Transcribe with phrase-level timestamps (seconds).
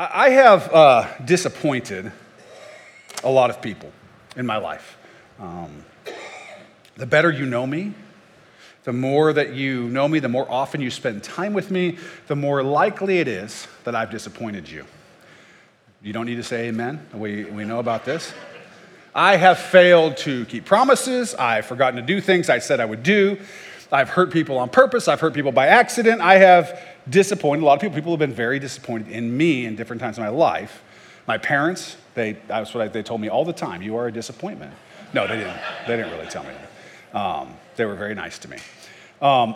[0.00, 2.12] I have uh, disappointed
[3.24, 3.90] a lot of people
[4.36, 4.96] in my life.
[5.40, 5.84] Um,
[6.94, 7.94] the better you know me,
[8.84, 11.98] the more that you know me, the more often you spend time with me,
[12.28, 14.84] the more likely it is that I've disappointed you.
[16.00, 17.04] You don't need to say amen.
[17.12, 18.32] We, we know about this.
[19.16, 21.34] I have failed to keep promises.
[21.34, 23.36] I've forgotten to do things I said I would do.
[23.90, 25.08] I've hurt people on purpose.
[25.08, 26.20] I've hurt people by accident.
[26.20, 26.80] I have
[27.10, 27.94] disappointed a lot of people.
[27.94, 30.82] People have been very disappointed in me in different times of my life.
[31.26, 33.82] My parents, they, that's what I, they told me all the time.
[33.82, 34.72] You are a disappointment.
[35.12, 35.58] No, they didn't.
[35.86, 37.18] They didn't really tell me that.
[37.18, 38.58] Um, they were very nice to me.
[39.22, 39.54] Um,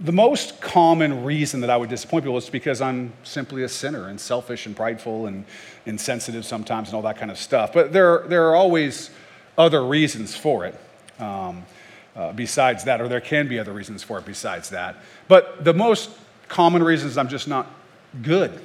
[0.00, 4.08] the most common reason that I would disappoint people is because I'm simply a sinner
[4.08, 5.44] and selfish and prideful and
[5.86, 7.72] insensitive sometimes and all that kind of stuff.
[7.72, 9.10] But there, there are always
[9.56, 10.80] other reasons for it
[11.18, 11.64] um,
[12.14, 14.96] uh, besides that, or there can be other reasons for it besides that.
[15.26, 16.10] But the most
[16.48, 17.70] common reasons I'm just not
[18.22, 18.58] good.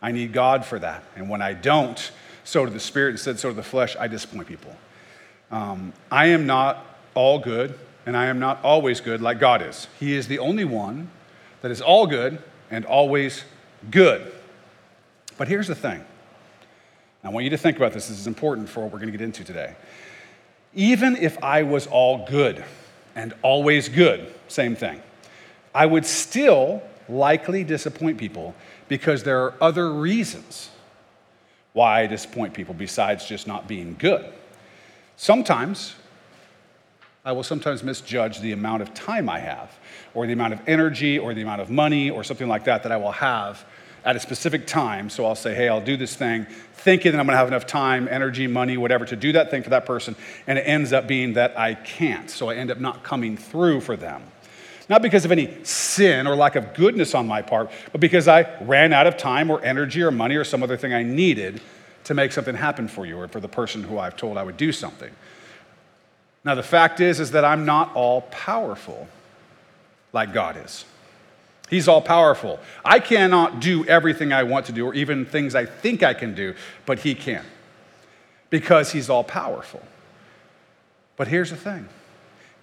[0.00, 1.02] I need God for that.
[1.16, 2.10] And when I don't,
[2.44, 4.74] sow to the Spirit instead, sow to the flesh, I disappoint people.
[5.50, 9.88] Um, I am not all good and I am not always good like God is.
[9.98, 11.10] He is the only one
[11.62, 13.44] that is all good and always
[13.90, 14.32] good.
[15.36, 16.04] But here's the thing.
[17.24, 18.08] I want you to think about this.
[18.08, 19.74] This is important for what we're going to get into today.
[20.74, 22.64] Even if I was all good
[23.14, 25.02] and always good, same thing,
[25.78, 28.56] I would still likely disappoint people
[28.88, 30.70] because there are other reasons
[31.72, 34.26] why I disappoint people besides just not being good.
[35.16, 35.94] Sometimes
[37.24, 39.78] I will sometimes misjudge the amount of time I have,
[40.14, 42.90] or the amount of energy, or the amount of money, or something like that that
[42.90, 43.64] I will have
[44.04, 45.08] at a specific time.
[45.08, 48.08] So I'll say, hey, I'll do this thing, thinking that I'm gonna have enough time,
[48.10, 50.16] energy, money, whatever, to do that thing for that person,
[50.48, 52.28] and it ends up being that I can't.
[52.28, 54.24] So I end up not coming through for them.
[54.88, 58.46] Not because of any sin or lack of goodness on my part, but because I
[58.62, 61.60] ran out of time or energy or money or some other thing I needed
[62.04, 64.56] to make something happen for you or for the person who I've told I would
[64.56, 65.10] do something.
[66.42, 69.08] Now, the fact is, is that I'm not all powerful
[70.14, 70.86] like God is.
[71.68, 72.58] He's all powerful.
[72.82, 76.34] I cannot do everything I want to do or even things I think I can
[76.34, 76.54] do,
[76.86, 77.44] but He can
[78.48, 79.82] because He's all powerful.
[81.16, 81.88] But here's the thing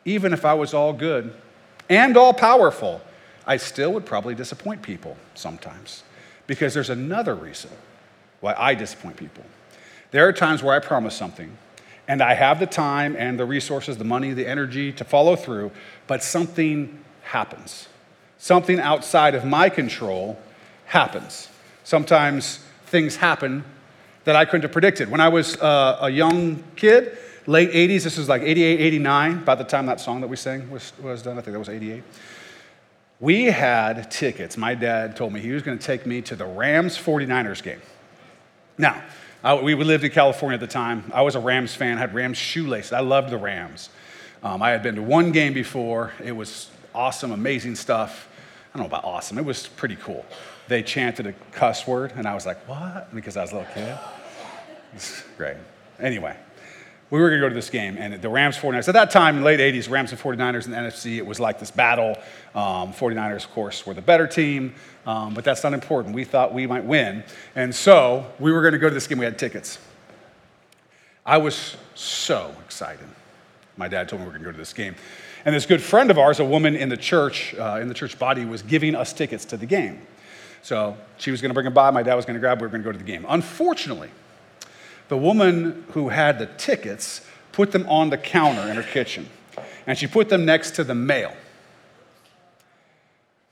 [0.05, 1.35] even if I was all good
[1.89, 3.01] and all powerful,
[3.45, 6.03] I still would probably disappoint people sometimes
[6.47, 7.71] because there's another reason
[8.39, 9.43] why I disappoint people.
[10.11, 11.57] There are times where I promise something
[12.07, 15.71] and I have the time and the resources, the money, the energy to follow through,
[16.07, 17.87] but something happens.
[18.37, 20.39] Something outside of my control
[20.85, 21.49] happens.
[21.83, 23.63] Sometimes things happen
[24.25, 25.09] that I couldn't have predicted.
[25.09, 27.17] When I was uh, a young kid,
[27.47, 30.69] late 80s, this was like 88, 89, by the time that song that we sang
[30.69, 32.03] was, was done, I think that was 88.
[33.19, 34.57] We had tickets.
[34.57, 37.81] My dad told me he was going to take me to the Rams 49ers game.
[38.77, 39.01] Now,
[39.43, 41.11] I, we lived in California at the time.
[41.13, 42.91] I was a Rams fan, I had Rams shoelaces.
[42.91, 43.89] I loved the Rams.
[44.43, 46.11] Um, I had been to one game before.
[46.23, 48.27] It was awesome, amazing stuff.
[48.73, 50.25] I don't know about awesome, it was pretty cool.
[50.67, 53.13] They chanted a cuss word, and I was like, what?
[53.13, 53.97] Because I was a little kid.
[54.95, 55.57] It's great.
[55.99, 56.35] Anyway,
[57.11, 59.43] we were going to go to this game, and the Rams 49ers, at that time,
[59.43, 62.17] late 80s, Rams and 49ers in the NFC, it was like this battle.
[62.55, 64.73] Um, 49ers, of course, were the better team,
[65.05, 66.15] um, but that's not important.
[66.15, 67.23] We thought we might win.
[67.55, 69.19] And so we were going to go to this game.
[69.19, 69.77] We had tickets.
[71.25, 73.07] I was so excited.
[73.77, 74.95] My dad told me we were going to go to this game.
[75.43, 78.17] And this good friend of ours, a woman in the church, uh, in the church
[78.17, 80.01] body, was giving us tickets to the game.
[80.63, 81.91] So she was going to bring them by.
[81.91, 82.59] My dad was going to grab.
[82.59, 83.27] We were going to go to the game.
[83.29, 84.09] Unfortunately,
[85.07, 89.29] the woman who had the tickets put them on the counter in her kitchen,
[89.87, 91.33] and she put them next to the mail.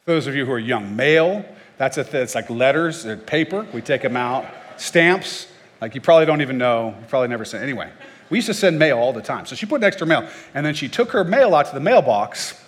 [0.06, 1.46] Those of you who are young, mail,
[1.78, 3.66] that's a th- it's like letters, uh, paper.
[3.74, 4.46] We take them out.
[4.78, 5.48] Stamps,
[5.80, 6.96] like you probably don't even know.
[7.00, 7.64] You probably never sent.
[7.64, 7.90] Anyway,
[8.30, 9.46] we used to send mail all the time.
[9.46, 11.80] So she put an extra mail, and then she took her mail out to the
[11.80, 12.60] mailbox,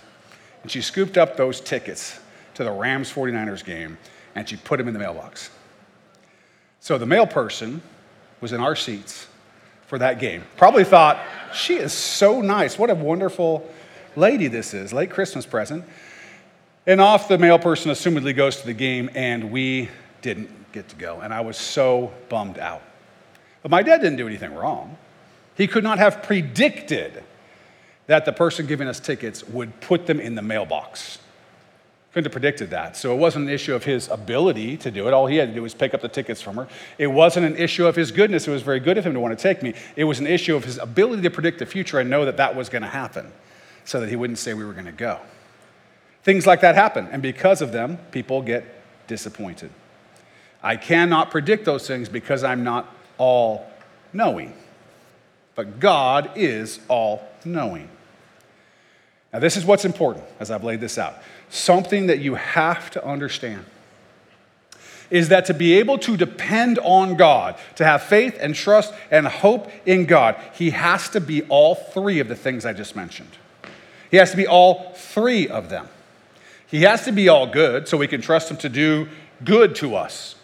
[0.61, 2.19] and she scooped up those tickets
[2.53, 3.97] to the Rams 49ers game,
[4.35, 5.49] and she put them in the mailbox.
[6.79, 7.81] So the mail person
[8.41, 9.27] was in our seats
[9.87, 10.43] for that game.
[10.57, 11.19] Probably thought,
[11.53, 12.77] she is so nice.
[12.77, 13.69] What a wonderful
[14.15, 14.93] lady this is.
[14.93, 15.85] Late Christmas present.
[16.87, 19.89] And off the mail person assumedly goes to the game, and we
[20.21, 21.21] didn't get to go.
[21.21, 22.81] And I was so bummed out.
[23.61, 24.97] But my dad didn't do anything wrong.
[25.55, 27.23] He could not have predicted
[28.07, 31.17] that the person giving us tickets would put them in the mailbox.
[32.15, 32.95] Couldn't have predicted that.
[32.95, 35.13] So it wasn't an issue of his ability to do it.
[35.13, 36.65] All he had to do was pick up the tickets from her.
[36.97, 38.47] It wasn't an issue of his goodness.
[38.47, 39.73] It was very good of him to want to take me.
[39.97, 42.55] It was an issue of his ability to predict the future and know that that
[42.55, 43.33] was going to happen
[43.83, 45.19] so that he wouldn't say we were going to go.
[46.23, 47.09] Things like that happen.
[47.11, 48.63] And because of them, people get
[49.07, 49.71] disappointed.
[50.63, 53.69] I cannot predict those things because I'm not all
[54.13, 54.53] knowing.
[55.53, 57.89] But God is all knowing.
[59.35, 61.17] Now, this is what's important as I've laid this out.
[61.49, 63.65] Something that you have to understand
[65.09, 69.27] is that to be able to depend on God, to have faith and trust and
[69.27, 73.31] hope in God, He has to be all three of the things I just mentioned.
[74.09, 75.89] He has to be all three of them.
[76.65, 79.09] He has to be all good so we can trust Him to do
[79.43, 80.35] good to us,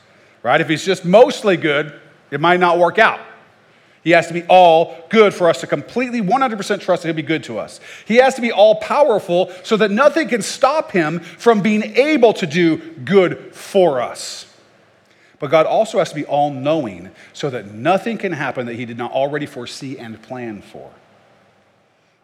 [0.44, 0.60] right?
[0.60, 1.98] If He's just mostly good,
[2.30, 3.22] it might not work out.
[4.04, 7.22] He has to be all good for us to completely 100% trust that He'll be
[7.22, 7.80] good to us.
[8.06, 12.34] He has to be all powerful so that nothing can stop Him from being able
[12.34, 14.48] to do good for us.
[15.40, 18.86] But God also has to be all knowing so that nothing can happen that He
[18.86, 20.92] did not already foresee and plan for.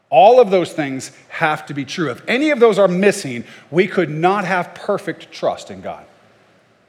[0.10, 2.10] All of those things have to be true.
[2.10, 6.06] If any of those are missing, we could not have perfect trust in God.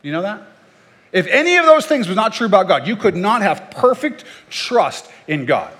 [0.03, 0.43] You know that?
[1.13, 4.25] If any of those things was not true about God, you could not have perfect
[4.51, 5.73] trust in God.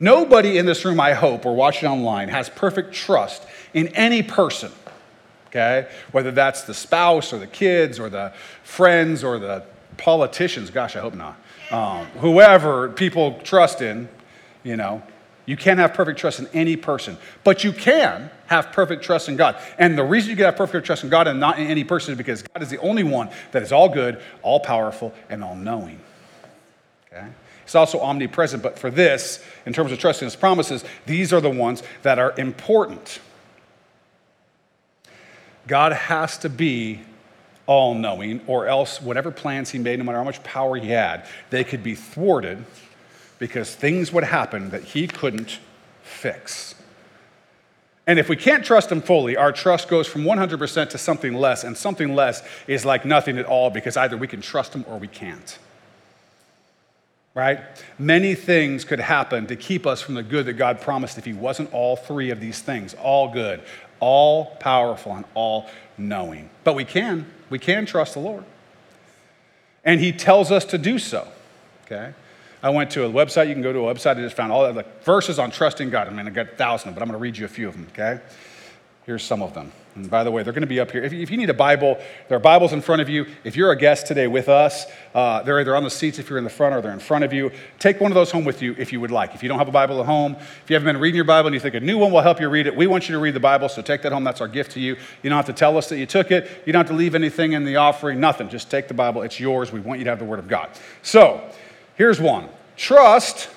[0.00, 4.72] Nobody in this room, I hope, or watching online, has perfect trust in any person
[5.52, 5.86] okay?
[6.12, 9.64] Whether that's the spouse or the kids or the friends or the
[9.98, 11.36] politicians, gosh, I hope not.
[11.70, 14.08] Um, whoever people trust in,
[14.64, 15.02] you know,
[15.44, 19.36] you can't have perfect trust in any person, but you can have perfect trust in
[19.36, 19.56] God.
[19.78, 22.12] And the reason you can have perfect trust in God and not in any person
[22.12, 25.56] is because God is the only one that is all good, all powerful, and all
[25.56, 25.98] knowing.
[27.12, 27.26] Okay?
[27.64, 31.50] He's also omnipresent, but for this, in terms of trusting his promises, these are the
[31.50, 33.20] ones that are important.
[35.66, 37.00] God has to be
[37.66, 41.26] all knowing, or else whatever plans he made, no matter how much power he had,
[41.50, 42.64] they could be thwarted
[43.42, 45.58] because things would happen that he couldn't
[46.04, 46.76] fix.
[48.06, 51.64] And if we can't trust him fully, our trust goes from 100% to something less,
[51.64, 54.96] and something less is like nothing at all because either we can trust him or
[54.96, 55.58] we can't.
[57.34, 57.58] Right?
[57.98, 61.32] Many things could happen to keep us from the good that God promised if he
[61.32, 63.60] wasn't all three of these things all good,
[63.98, 65.68] all powerful and all
[65.98, 66.48] knowing.
[66.62, 68.44] But we can, we can trust the Lord.
[69.84, 71.26] And He tells us to do so.
[71.86, 72.14] Okay?
[72.62, 74.72] I went to a website, you can go to a website, I just found all
[74.72, 76.06] the verses on trusting God.
[76.06, 77.74] I mean, I got a thousand but I'm going to read you a few of
[77.74, 78.20] them, okay?
[79.04, 79.72] Here's some of them.
[79.94, 81.02] And by the way, they're going to be up here.
[81.02, 81.98] If you need a Bible,
[82.28, 83.26] there are Bibles in front of you.
[83.44, 86.38] If you're a guest today with us, uh, they're either on the seats if you're
[86.38, 87.50] in the front or they're in front of you.
[87.78, 89.34] Take one of those home with you if you would like.
[89.34, 91.48] If you don't have a Bible at home, if you haven't been reading your Bible
[91.48, 93.18] and you think a new one will help you read it, we want you to
[93.18, 94.24] read the Bible, so take that home.
[94.24, 94.96] That's our gift to you.
[95.22, 96.62] You don't have to tell us that you took it.
[96.64, 98.48] You don't have to leave anything in the offering, nothing.
[98.48, 99.22] Just take the Bible.
[99.22, 99.72] It's yours.
[99.72, 100.70] We want you to have the Word of God.
[101.02, 101.50] So,
[101.96, 103.48] here's one Trust,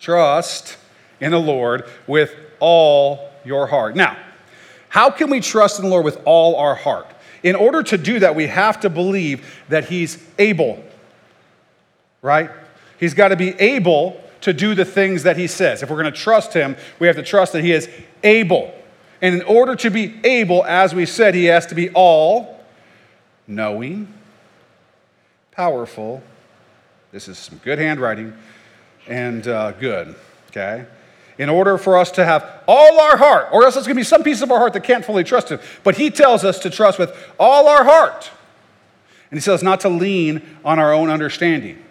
[0.00, 0.76] trust
[1.20, 3.96] in the Lord with all your heart.
[3.96, 4.16] Now,
[4.88, 7.06] how can we trust in the Lord with all our heart?
[7.42, 10.82] In order to do that, we have to believe that He's able,
[12.22, 12.50] right?
[12.98, 15.82] He's got to be able to do the things that He says.
[15.82, 17.88] If we're going to trust Him, we have to trust that He is
[18.22, 18.74] able.
[19.22, 22.64] And in order to be able, as we said, He has to be all
[23.46, 24.12] knowing,
[25.52, 26.22] powerful.
[27.16, 28.34] This is some good handwriting
[29.08, 30.14] and uh, good,
[30.48, 30.84] okay?
[31.38, 34.04] in order for us to have all our heart, or else there's going to be
[34.04, 35.58] some piece of our heart that can't fully trust Him.
[35.82, 38.30] But He tells us to trust with all our heart.
[39.30, 41.82] And He says not to lean on our own understanding.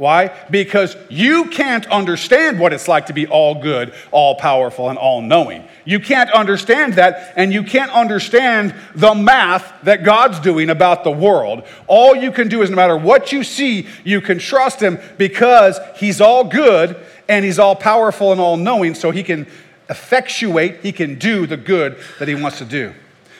[0.00, 0.34] Why?
[0.50, 5.20] Because you can't understand what it's like to be all good, all powerful, and all
[5.20, 5.68] knowing.
[5.84, 11.10] You can't understand that, and you can't understand the math that God's doing about the
[11.10, 11.64] world.
[11.86, 15.78] All you can do is no matter what you see, you can trust Him because
[15.96, 16.96] He's all good
[17.30, 19.46] and he's all powerful and all knowing, so he can
[19.88, 22.92] effectuate, he can do the good that he wants to do.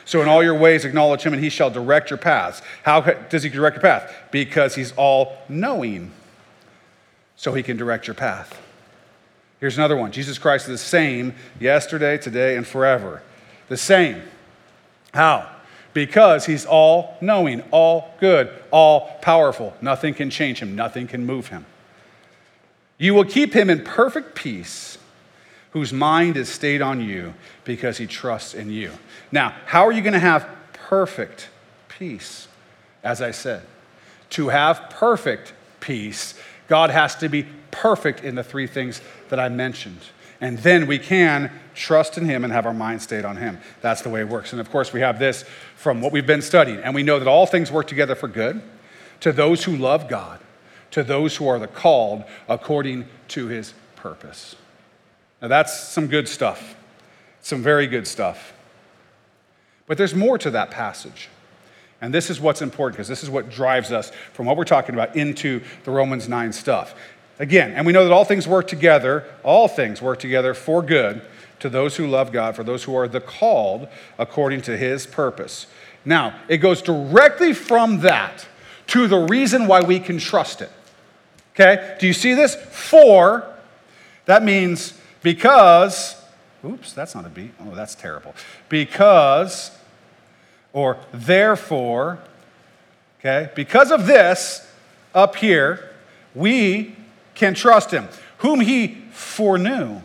[0.04, 2.62] So, in all your ways, acknowledge him, and he shall direct your paths.
[2.84, 4.14] How does he direct your path?
[4.30, 6.12] Because he's all knowing,
[7.40, 8.60] so he can direct your path.
[9.60, 13.22] Here's another one Jesus Christ is the same yesterday, today, and forever.
[13.70, 14.20] The same.
[15.14, 15.50] How?
[15.94, 19.74] Because he's all knowing, all good, all powerful.
[19.80, 21.64] Nothing can change him, nothing can move him.
[22.98, 24.98] You will keep him in perfect peace,
[25.70, 27.32] whose mind is stayed on you
[27.64, 28.92] because he trusts in you.
[29.32, 31.48] Now, how are you going to have perfect
[31.88, 32.48] peace?
[33.02, 33.62] As I said,
[34.30, 36.34] to have perfect peace,
[36.70, 40.00] God has to be perfect in the three things that I mentioned.
[40.40, 43.58] And then we can trust in Him and have our mind stayed on Him.
[43.82, 44.52] That's the way it works.
[44.52, 45.44] And of course, we have this
[45.76, 46.78] from what we've been studying.
[46.78, 48.62] And we know that all things work together for good
[49.20, 50.40] to those who love God
[50.90, 54.56] to those who are the called according to his purpose.
[55.40, 56.74] Now, that's some good stuff,
[57.40, 58.52] some very good stuff.
[59.86, 61.28] But there's more to that passage.
[62.00, 64.94] And this is what's important because this is what drives us from what we're talking
[64.94, 66.94] about into the Romans 9 stuff.
[67.38, 71.22] Again, and we know that all things work together, all things work together for good
[71.60, 73.88] to those who love God, for those who are the called
[74.18, 75.66] according to his purpose.
[76.04, 78.46] Now, it goes directly from that
[78.88, 80.70] to the reason why we can trust it.
[81.54, 81.96] Okay?
[82.00, 82.54] Do you see this?
[82.54, 83.46] For,
[84.24, 86.20] that means because,
[86.64, 87.52] oops, that's not a beat.
[87.60, 88.34] Oh, that's terrible.
[88.68, 89.70] Because,
[90.72, 92.18] or therefore,
[93.18, 93.50] okay?
[93.54, 94.66] Because of this
[95.14, 95.90] up here,
[96.34, 96.94] we
[97.34, 98.08] can trust him.
[98.38, 100.00] Whom he foreknew,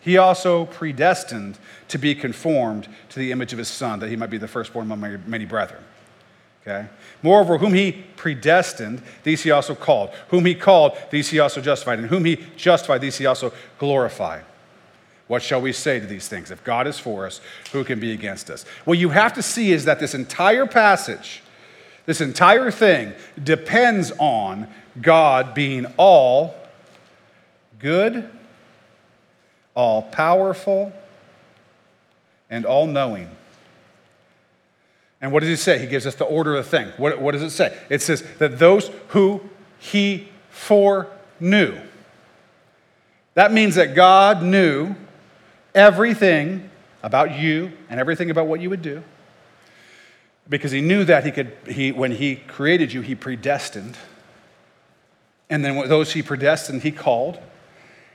[0.00, 4.30] he also predestined to be conformed to the image of his son, that he might
[4.30, 5.82] be the firstborn among many brethren.
[6.62, 6.88] Okay?
[7.22, 10.10] Moreover, whom he predestined, these he also called.
[10.28, 11.98] Whom he called, these he also justified.
[11.98, 14.44] And whom he justified, these he also glorified.
[15.30, 16.50] What shall we say to these things?
[16.50, 18.64] If God is for us, who can be against us?
[18.84, 21.44] What you have to see is that this entire passage,
[22.04, 24.66] this entire thing, depends on
[25.00, 26.56] God being all
[27.78, 28.28] good,
[29.76, 30.92] all powerful,
[32.50, 33.30] and all knowing.
[35.20, 35.78] And what does he say?
[35.78, 36.88] He gives us the order of the thing.
[36.96, 37.78] What, what does it say?
[37.88, 39.42] It says that those who
[39.78, 41.80] he foreknew.
[43.34, 44.96] That means that God knew
[45.74, 46.70] everything
[47.02, 49.02] about you and everything about what you would do.
[50.48, 53.96] Because he knew that he could, he, when he created you, he predestined.
[55.48, 57.38] And then those he predestined, he called.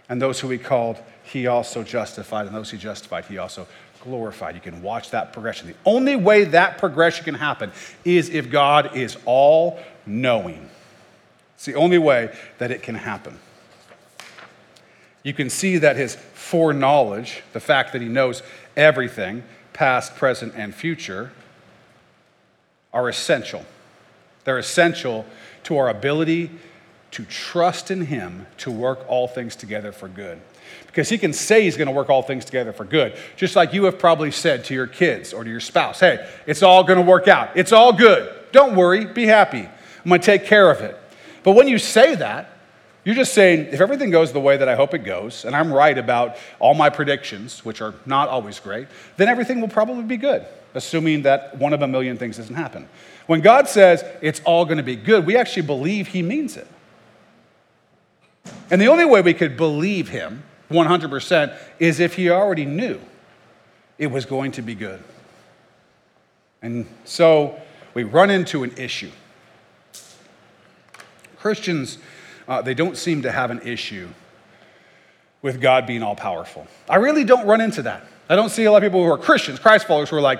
[0.09, 2.45] And those who he called, he also justified.
[2.45, 3.67] And those he justified, he also
[4.01, 4.55] glorified.
[4.55, 5.67] You can watch that progression.
[5.67, 7.71] The only way that progression can happen
[8.03, 10.69] is if God is all knowing.
[11.55, 13.39] It's the only way that it can happen.
[15.25, 18.44] You can see that his foreknowledge, the fact that he knows
[18.77, 19.41] everything,
[19.74, 21.32] past, present, and future,
[22.94, 23.65] are essential.
[24.44, 25.25] They're essential
[25.63, 26.51] to our ability
[27.10, 30.39] to trust in him to work all things together for good
[30.86, 33.17] because he can say he's going to work all things together for good.
[33.36, 36.62] Just like you have probably said to your kids or to your spouse, hey, it's
[36.62, 37.50] all going to work out.
[37.55, 38.32] It's all good.
[38.51, 39.62] Don't worry, be happy.
[39.62, 40.96] I'm going to take care of it.
[41.41, 42.54] But when you say that,
[43.05, 45.71] you're just saying, if everything goes the way that I hope it goes, and I'm
[45.71, 50.17] right about all my predictions, which are not always great, then everything will probably be
[50.17, 52.89] good, assuming that one of a million things doesn't happen.
[53.27, 56.67] When God says it's all going to be good, we actually believe He means it.
[58.69, 63.00] And the only way we could believe Him 100% is if he already knew
[63.97, 65.01] it was going to be good.
[66.62, 67.59] And so
[67.93, 69.12] we run into an issue.
[71.38, 72.00] Christians,
[72.47, 74.09] uh, they don't seem to have an issue
[75.41, 76.67] with God being all powerful.
[76.89, 78.05] I really don't run into that.
[78.29, 80.39] I don't see a lot of people who are Christians, Christ followers, who are like,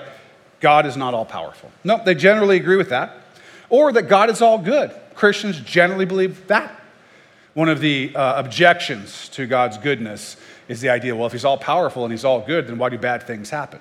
[0.60, 1.70] God is not all powerful.
[1.84, 3.14] No, nope, they generally agree with that.
[3.68, 4.90] Or that God is all good.
[5.14, 6.80] Christians generally believe that.
[7.54, 10.36] One of the uh, objections to God's goodness
[10.68, 12.98] is the idea well, if he's all powerful and he's all good, then why do
[12.98, 13.80] bad things happen?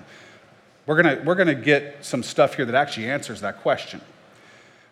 [0.85, 4.01] We're going we're to get some stuff here that actually answers that question.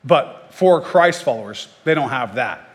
[0.03, 2.67] But for Christ followers, they don't have that.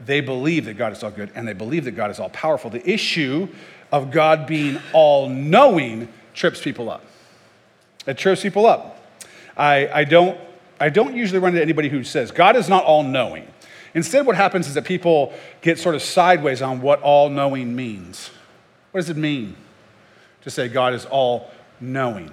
[0.00, 2.70] They believe that God is all good and they believe that God is all powerful.
[2.70, 3.48] The issue
[3.90, 7.04] of God being all knowing trips people up.
[8.06, 9.02] It trips people up.
[9.56, 10.38] I, I, don't,
[10.78, 13.48] I don't usually run into anybody who says, God is not all knowing.
[13.94, 18.30] Instead, what happens is that people get sort of sideways on what all knowing means.
[18.92, 19.56] What does it mean
[20.42, 21.50] to say God is all
[21.80, 22.30] knowing?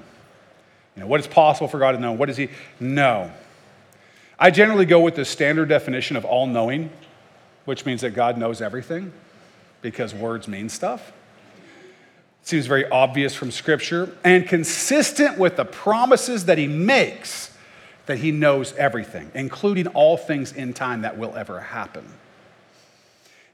[0.96, 2.14] You know, what is possible for God to know?
[2.14, 3.32] What does He know?
[4.38, 6.90] I generally go with the standard definition of all knowing,
[7.66, 9.12] which means that God knows everything
[9.82, 11.12] because words mean stuff.
[12.42, 17.52] It seems very obvious from Scripture and consistent with the promises that He makes
[18.06, 22.06] that he knows everything, including all things in time that will ever happen.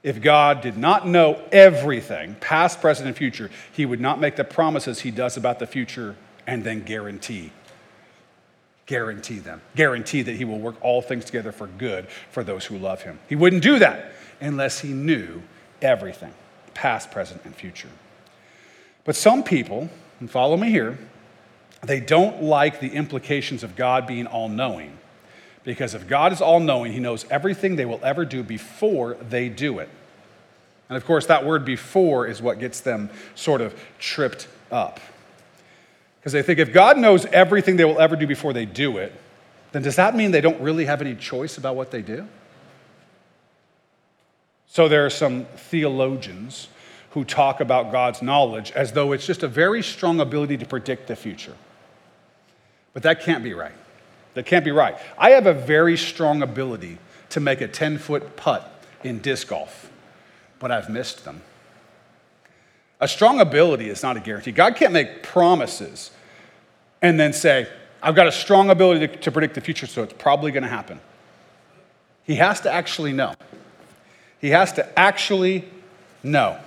[0.02, 4.44] If God did not know everything, past, present, and future, he would not make the
[4.44, 6.16] promises he does about the future
[6.46, 7.52] and then guarantee.
[8.92, 9.62] Guarantee them.
[9.74, 13.20] Guarantee that he will work all things together for good for those who love him.
[13.26, 15.40] He wouldn't do that unless he knew
[15.80, 16.34] everything,
[16.74, 17.88] past, present, and future.
[19.04, 19.88] But some people,
[20.20, 20.98] and follow me here,
[21.80, 24.98] they don't like the implications of God being all knowing.
[25.64, 29.48] Because if God is all knowing, He knows everything they will ever do before they
[29.48, 29.88] do it.
[30.90, 35.00] And of course, that word before is what gets them sort of tripped up.
[36.22, 39.12] Because they think if God knows everything they will ever do before they do it,
[39.72, 42.28] then does that mean they don't really have any choice about what they do?
[44.68, 46.68] So there are some theologians
[47.10, 51.08] who talk about God's knowledge as though it's just a very strong ability to predict
[51.08, 51.56] the future.
[52.94, 53.74] But that can't be right.
[54.34, 54.96] That can't be right.
[55.18, 56.98] I have a very strong ability
[57.30, 58.70] to make a 10 foot putt
[59.02, 59.90] in disc golf,
[60.60, 61.42] but I've missed them.
[63.02, 64.52] A strong ability is not a guarantee.
[64.52, 66.12] God can't make promises
[67.02, 67.66] and then say,
[68.00, 70.68] I've got a strong ability to, to predict the future, so it's probably going to
[70.68, 71.00] happen.
[72.22, 73.34] He has to actually know.
[74.40, 75.64] He has to actually
[76.22, 76.60] know.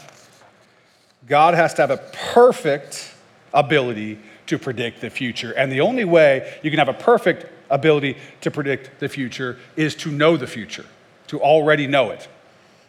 [1.26, 3.14] God has to have a perfect
[3.54, 5.54] ability to predict the future.
[5.54, 9.96] And the only way you can have a perfect ability to predict the future is
[9.96, 10.86] to know the future,
[11.28, 12.28] to already know it.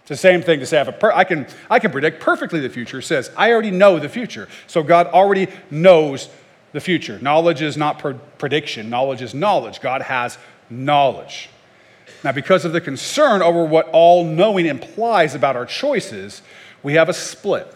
[0.07, 2.71] It's the same thing to say, I, per- I, can, I can predict perfectly the
[2.71, 4.47] future, says, I already know the future.
[4.69, 6.29] So God already knows
[6.71, 7.19] the future.
[7.19, 9.81] Knowledge is not pre- prediction, knowledge is knowledge.
[9.81, 10.39] God has
[10.71, 11.51] knowledge.
[12.23, 16.41] Now, because of the concern over what all knowing implies about our choices,
[16.85, 17.67] we have a split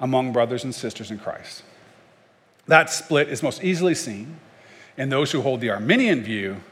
[0.00, 1.62] among brothers and sisters in Christ.
[2.68, 4.38] That split is most easily seen
[4.96, 6.62] in those who hold the Arminian view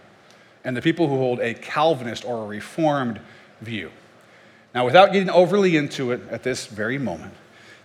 [0.64, 3.20] and the people who hold a Calvinist or a Reformed
[3.60, 3.90] view.
[4.74, 7.34] Now, without getting overly into it at this very moment,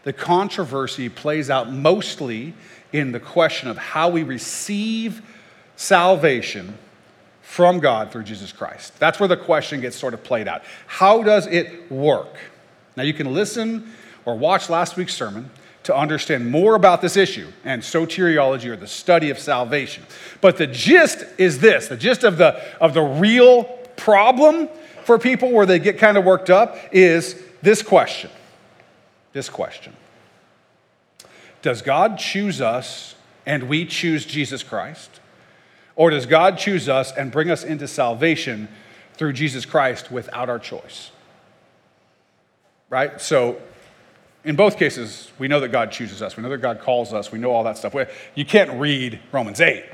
[0.04, 2.54] the controversy plays out mostly
[2.92, 5.22] in the question of how we receive
[5.75, 6.78] salvation
[7.42, 8.98] from God through Jesus Christ.
[9.00, 10.62] That's where the question gets sort of played out.
[10.88, 12.36] How does it work?
[12.96, 13.92] Now, you can listen
[14.25, 15.50] or watch last week's sermon
[15.84, 20.04] to understand more about this issue and soteriology or the study of salvation.
[20.42, 24.70] But the gist is this the gist of the, of the real problem
[25.06, 28.30] for people where they get kind of worked up is this question.
[29.34, 29.94] This question
[31.62, 35.20] Does God choose us and we choose Jesus Christ?
[35.96, 38.68] Or does God choose us and bring us into salvation
[39.14, 41.12] through Jesus Christ without our choice?
[42.90, 43.22] Right?
[43.22, 43.62] So,
[44.44, 46.36] in both cases, we know that God chooses us.
[46.36, 47.32] We know that God calls us.
[47.32, 47.96] We know all that stuff.
[48.36, 49.86] You can't read Romans 8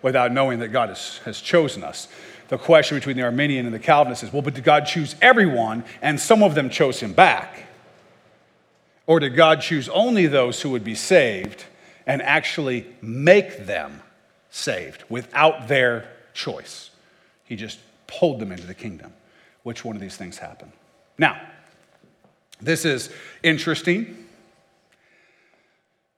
[0.00, 2.08] without knowing that God has, has chosen us
[2.48, 5.84] the question between the Arminian and the Calvinist is well, but did God choose everyone
[6.00, 7.66] and some of them chose him back?
[9.06, 11.64] Or did God choose only those who would be saved
[12.06, 14.02] and actually make them
[14.50, 16.90] saved without their choice?
[17.44, 19.12] He just pulled them into the kingdom.
[19.62, 20.72] Which one of these things happened?
[21.18, 21.40] Now,
[22.60, 23.10] this is
[23.42, 24.26] interesting.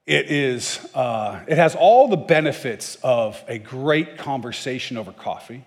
[0.06, 5.64] It, is, uh, it has all the benefits of a great conversation over coffee.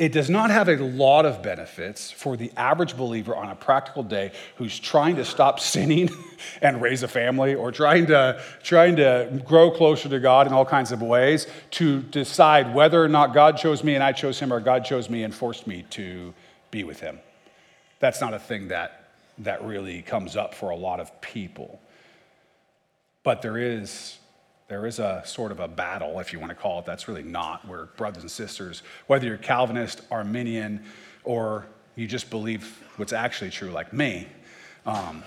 [0.00, 4.02] It does not have a lot of benefits for the average believer on a practical
[4.02, 6.08] day who's trying to stop sinning
[6.62, 10.64] and raise a family or trying to, trying to grow closer to God in all
[10.64, 14.54] kinds of ways to decide whether or not God chose me and I chose him
[14.54, 16.32] or God chose me and forced me to
[16.70, 17.18] be with him.
[17.98, 21.78] That's not a thing that, that really comes up for a lot of people.
[23.22, 24.16] But there is
[24.70, 26.86] there is a sort of a battle, if you want to call it.
[26.86, 30.84] That's really not where brothers and sisters, whether you're Calvinist, Arminian,
[31.24, 34.28] or you just believe what's actually true, like me,
[34.86, 35.24] um,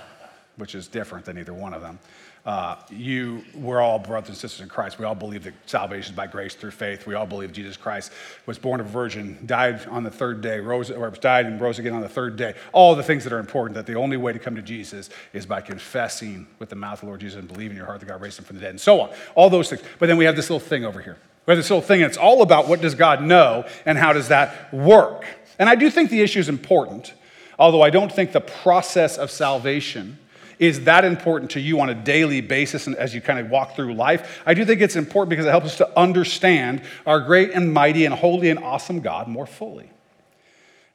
[0.55, 1.99] which is different than either one of them
[2.45, 4.99] uh, you, we're all brothers and sisters in Christ.
[4.99, 7.07] We all believe that salvation is by grace through faith.
[7.07, 8.11] We all believe Jesus Christ
[8.45, 11.79] was born of a virgin, died on the third day, rose, or died and rose
[11.79, 12.55] again on the third day.
[12.73, 15.45] All the things that are important, that the only way to come to Jesus is
[15.45, 18.07] by confessing with the mouth of the Lord Jesus and believing in your heart that
[18.07, 19.09] God raised him from the dead, and so on.
[19.35, 19.81] All those things.
[19.97, 21.17] But then we have this little thing over here.
[21.45, 24.11] We have this little thing, and it's all about what does God know and how
[24.11, 25.25] does that work.
[25.59, 27.13] And I do think the issue is important,
[27.57, 30.19] although I don't think the process of salvation
[30.59, 33.75] is that important to you on a daily basis and as you kind of walk
[33.75, 37.51] through life, I do think it's important because it helps us to understand our great
[37.51, 39.89] and mighty and holy and awesome God more fully.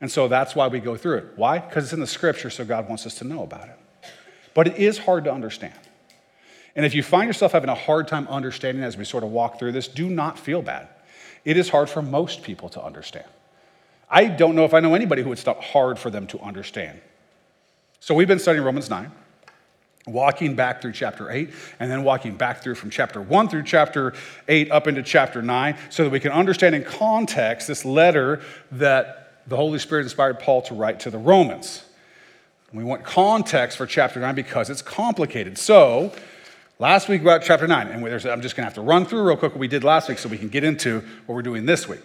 [0.01, 1.27] And so that's why we go through it.
[1.37, 1.59] Why?
[1.59, 3.79] Because it's in the scripture, so God wants us to know about it.
[4.55, 5.75] But it is hard to understand.
[6.77, 9.59] And if you find yourself having a hard time understanding as we sort of walk
[9.59, 10.89] through this, do not feel bad.
[11.45, 13.27] It is hard for most people to understand.
[14.11, 17.01] I don't know if I know anybody who it's hard for them to understand.
[18.01, 19.11] So we've been studying Romans 9
[20.13, 24.15] walking back through chapter 8 and then walking back through from chapter 1 through chapter
[24.49, 28.41] 8 up into chapter 9 so that we can understand in context this letter
[28.73, 31.85] that the Holy Spirit inspired Paul to write to the Romans.
[32.73, 35.57] We want context for chapter 9 because it's complicated.
[35.57, 36.13] So,
[36.79, 39.39] last week about chapter 9, and I'm just going to have to run through real
[39.39, 41.89] quick what we did last week so we can get into what we're doing this
[41.89, 42.03] week.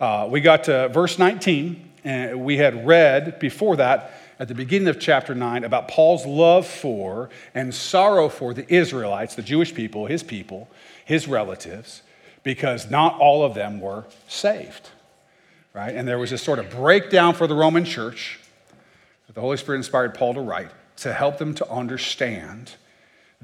[0.00, 4.88] Uh, we got to verse 19, and we had read before that at the beginning
[4.88, 10.06] of chapter 9 about Paul's love for and sorrow for the Israelites, the Jewish people,
[10.06, 10.68] his people,
[11.04, 12.02] his relatives,
[12.42, 14.90] because not all of them were saved.
[15.72, 15.94] Right?
[15.94, 18.40] And there was this sort of breakdown for the Roman church
[19.28, 22.74] that the Holy Spirit inspired Paul to write to help them to understand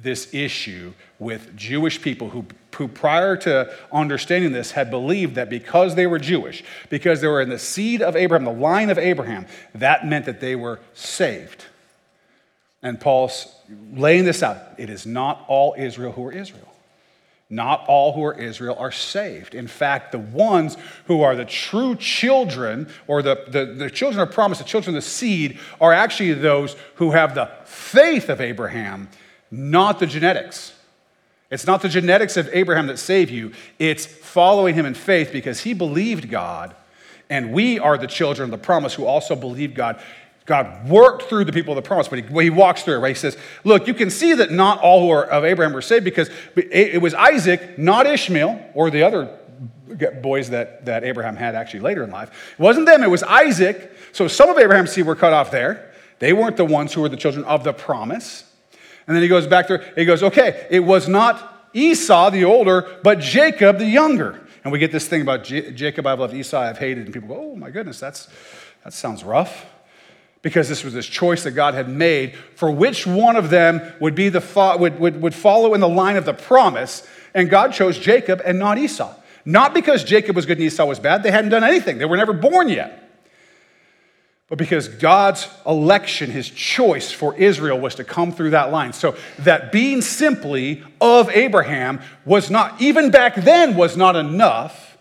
[0.03, 5.95] this issue with Jewish people who, who, prior to understanding this, had believed that because
[5.95, 9.47] they were Jewish, because they were in the seed of Abraham, the line of Abraham,
[9.75, 11.65] that meant that they were saved.
[12.83, 13.47] And Paul's
[13.93, 14.59] laying this out.
[14.79, 16.69] It is not all Israel who are Israel.
[17.51, 19.55] Not all who are Israel are saved.
[19.55, 24.33] In fact, the ones who are the true children, or the, the, the, children of
[24.33, 29.09] promise, the children of the seed, are actually those who have the faith of Abraham,
[29.51, 30.75] not the genetics.
[31.51, 35.61] It's not the genetics of Abraham that save you, it's following him in faith because
[35.61, 36.75] he believed God,
[37.31, 40.01] and we are the children of the promise who also believe God.
[40.45, 43.11] God worked through the people of the promise, but he, he walks through it, right?
[43.11, 46.07] He says, Look, you can see that not all who are of Abraham were saved
[46.07, 49.39] because it was Isaac, not Ishmael, or the other
[50.23, 52.31] boys that, that Abraham had actually later in life.
[52.59, 53.93] It wasn't them, it was Isaac.
[54.13, 55.93] So some of Abraham's seed were cut off there.
[56.19, 58.48] They weren't the ones who were the children of the promise.
[59.09, 62.99] And then he goes back there, he goes, Okay, it was not Esau, the older,
[63.03, 64.39] but Jacob, the younger.
[64.63, 67.07] And we get this thing about J- Jacob, I've loved Esau, I've hated.
[67.07, 68.29] And people go, Oh my goodness, that's,
[68.85, 69.67] that sounds rough
[70.43, 74.15] because this was this choice that God had made for which one of them would,
[74.15, 77.07] be the fo- would, would, would follow in the line of the promise.
[77.35, 79.15] And God chose Jacob and not Esau.
[79.45, 82.19] Not because Jacob was good and Esau was bad, they hadn't done anything, they were
[82.19, 83.08] never born yet.
[84.49, 88.95] But because God's election, his choice for Israel was to come through that line.
[88.95, 94.97] So that being simply of Abraham was not, even back then, was not enough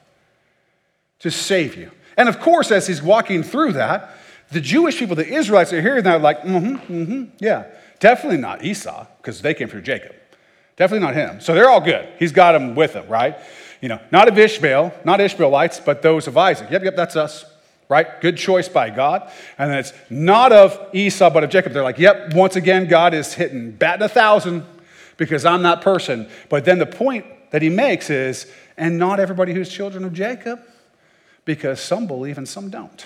[1.19, 1.91] to save you.
[2.17, 4.11] And of course, as he's walking through that,
[4.51, 7.65] the Jewish people, the Israelites, are hearing that like, mm-hmm, mm-hmm, yeah.
[7.99, 10.15] Definitely not Esau, because they came through Jacob.
[10.75, 11.41] Definitely not him.
[11.41, 12.07] So they're all good.
[12.19, 13.37] He's got them with him, right?
[13.81, 16.69] You know, not of Ishmael, not Ishmaelites, but those of Isaac.
[16.69, 17.45] Yep, yep, that's us,
[17.89, 18.21] right?
[18.21, 19.31] Good choice by God.
[19.57, 21.73] And then it's not of Esau, but of Jacob.
[21.73, 24.65] They're like, yep, once again, God is hitting batting a thousand
[25.17, 26.29] because I'm that person.
[26.49, 30.59] But then the point that he makes is, and not everybody who's children of Jacob,
[31.45, 33.05] because some believe and some don't.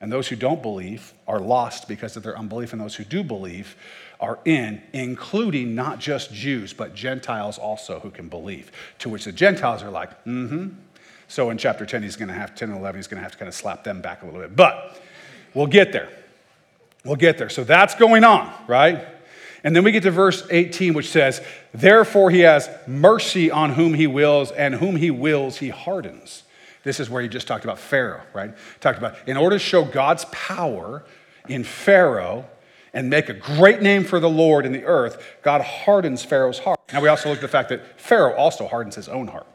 [0.00, 3.22] And those who don't believe are lost because of their unbelief, and those who do
[3.22, 3.76] believe
[4.18, 8.72] are in, including not just Jews, but Gentiles also who can believe.
[9.00, 10.68] To which the Gentiles are like, mm hmm.
[11.30, 13.30] So in chapter 10, he's going to have 10 and 11, he's going to have
[13.30, 14.56] to kind of slap them back a little bit.
[14.56, 15.00] But
[15.54, 16.08] we'll get there.
[17.04, 17.48] We'll get there.
[17.48, 19.06] So that's going on, right?
[19.62, 21.40] And then we get to verse 18, which says,
[21.72, 26.42] Therefore he has mercy on whom he wills, and whom he wills he hardens.
[26.82, 28.52] This is where he just talked about Pharaoh, right?
[28.80, 31.04] Talked about in order to show God's power
[31.48, 32.44] in Pharaoh
[32.92, 36.80] and make a great name for the Lord in the earth, God hardens Pharaoh's heart.
[36.92, 39.46] Now we also look at the fact that Pharaoh also hardens his own heart.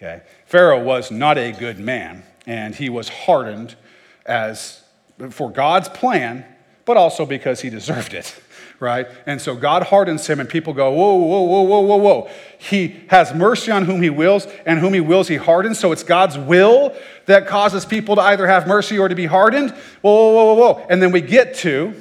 [0.00, 0.22] Okay?
[0.46, 3.76] Pharaoh was not a good man, and he was hardened
[4.24, 4.82] as
[5.28, 6.44] for God's plan,
[6.86, 8.40] but also because he deserved it
[8.80, 9.06] right?
[9.26, 12.30] And so God hardens him, and people go, whoa, whoa, whoa, whoa, whoa, whoa.
[12.58, 15.78] He has mercy on whom he wills, and whom he wills, he hardens.
[15.78, 19.70] So it's God's will that causes people to either have mercy or to be hardened.
[20.00, 20.86] Whoa, whoa, whoa, whoa, whoa.
[20.88, 21.94] And then we get to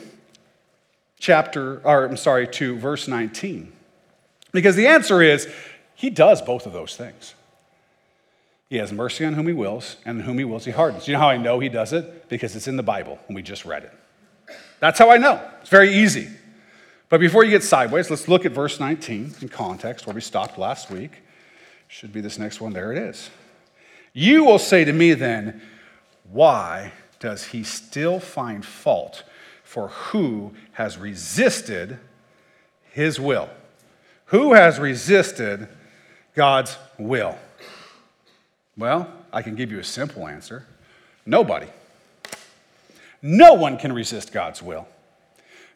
[1.20, 3.74] chapter, or I'm sorry, to verse 19.
[4.54, 5.52] Because the answer is,
[5.96, 7.36] he does both of those things.
[8.70, 11.08] He has mercy on whom he wills, and whom he wills, he hardens.
[11.08, 12.30] You know how I know he does it?
[12.30, 13.94] Because it's in the Bible, and we just read it.
[14.80, 15.42] That's how I know.
[15.62, 16.30] It's very easy.
[17.10, 20.60] But before you get sideways, let's look at verse 19 in context where we stopped
[20.60, 21.24] last week.
[21.88, 22.72] Should be this next one.
[22.72, 23.32] There it is.
[24.14, 25.62] You will say to me then,
[26.32, 29.24] why does he still find fault
[29.64, 31.98] for who has resisted
[32.92, 33.50] his will?
[34.26, 35.68] Who has resisted
[36.36, 37.36] God's will?
[38.80, 40.66] Well, I can give you a simple answer
[41.26, 41.68] nobody.
[43.22, 44.88] No one can resist God's will.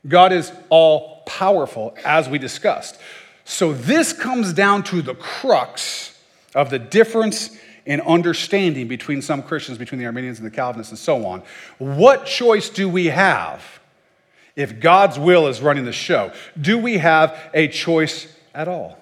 [0.07, 2.97] God is all powerful, as we discussed.
[3.45, 6.17] So, this comes down to the crux
[6.55, 10.99] of the difference in understanding between some Christians, between the Arminians and the Calvinists, and
[10.99, 11.43] so on.
[11.77, 13.63] What choice do we have
[14.55, 16.31] if God's will is running the show?
[16.59, 18.97] Do we have a choice at all?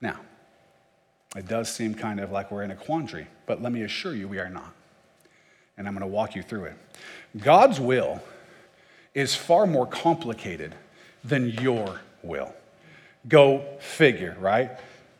[0.00, 0.20] Now,
[1.36, 4.26] it does seem kind of like we're in a quandary, but let me assure you
[4.26, 4.72] we are not.
[5.76, 6.74] And I'm going to walk you through it.
[7.38, 8.22] God's will
[9.14, 10.74] is far more complicated
[11.22, 12.54] than your will.
[13.28, 14.70] Go figure, right?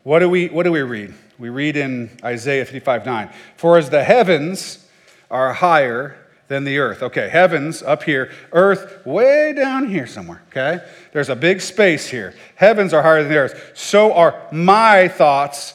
[0.03, 1.13] What do we, what do we read?
[1.37, 3.29] We read in Isaiah 55 9.
[3.57, 4.87] For as the heavens
[5.29, 7.03] are higher than the earth.
[7.03, 10.83] Okay, heavens up here, earth way down here somewhere, okay?
[11.11, 12.33] There's a big space here.
[12.55, 13.71] Heavens are higher than the earth.
[13.75, 15.73] So are my thoughts,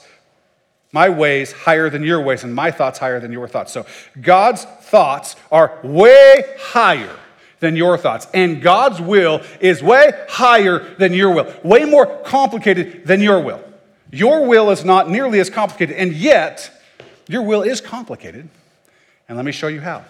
[0.92, 3.72] my ways higher than your ways, and my thoughts higher than your thoughts.
[3.72, 3.86] So
[4.20, 7.16] God's thoughts are way higher
[7.60, 8.26] than your thoughts.
[8.34, 13.64] And God's will is way higher than your will, way more complicated than your will.
[14.10, 16.70] Your will is not nearly as complicated, and yet
[17.28, 18.48] your will is complicated.
[19.28, 20.04] And let me show you how.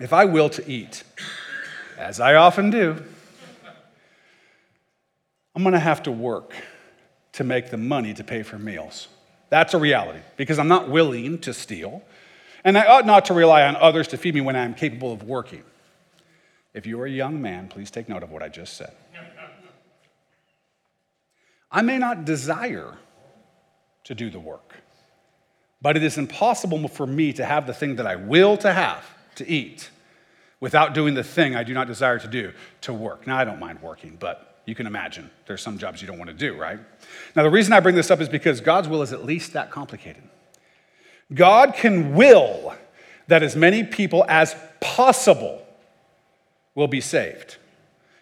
[0.00, 1.04] If I will to eat,
[1.96, 3.02] as I often do,
[5.54, 6.52] I'm gonna have to work
[7.34, 9.08] to make the money to pay for meals.
[9.48, 12.02] That's a reality because I'm not willing to steal,
[12.64, 15.12] and I ought not to rely on others to feed me when I am capable
[15.12, 15.62] of working.
[16.74, 18.92] If you are a young man, please take note of what I just said.
[21.70, 22.94] I may not desire
[24.04, 24.76] to do the work,
[25.80, 29.04] but it is impossible for me to have the thing that I will to have,
[29.36, 29.90] to eat,
[30.60, 33.26] without doing the thing I do not desire to do, to work.
[33.26, 36.28] Now, I don't mind working, but you can imagine there's some jobs you don't want
[36.28, 36.78] to do, right?
[37.34, 39.70] Now, the reason I bring this up is because God's will is at least that
[39.70, 40.24] complicated.
[41.32, 42.74] God can will
[43.28, 45.64] that as many people as possible
[46.74, 47.56] will be saved.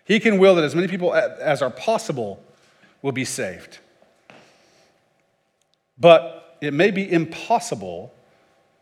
[0.04, 2.42] He can will that as many people as are possible
[3.02, 3.78] will be saved.
[5.98, 8.12] But it may be impossible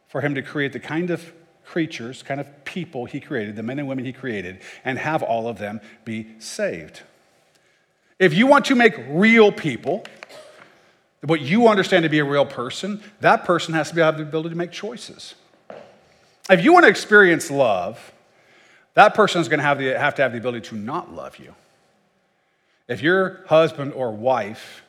[0.08, 1.32] for him to create the kind of
[1.64, 5.48] creatures, kind of people he created, the men and women he created, and have all
[5.48, 7.02] of them be saved.
[8.22, 10.04] If you want to make real people,
[11.24, 14.50] what you understand to be a real person, that person has to have the ability
[14.50, 15.34] to make choices.
[16.48, 18.12] If you want to experience love,
[18.94, 21.36] that person is going to have, the, have to have the ability to not love
[21.40, 21.52] you.
[22.86, 24.84] If your husband or wife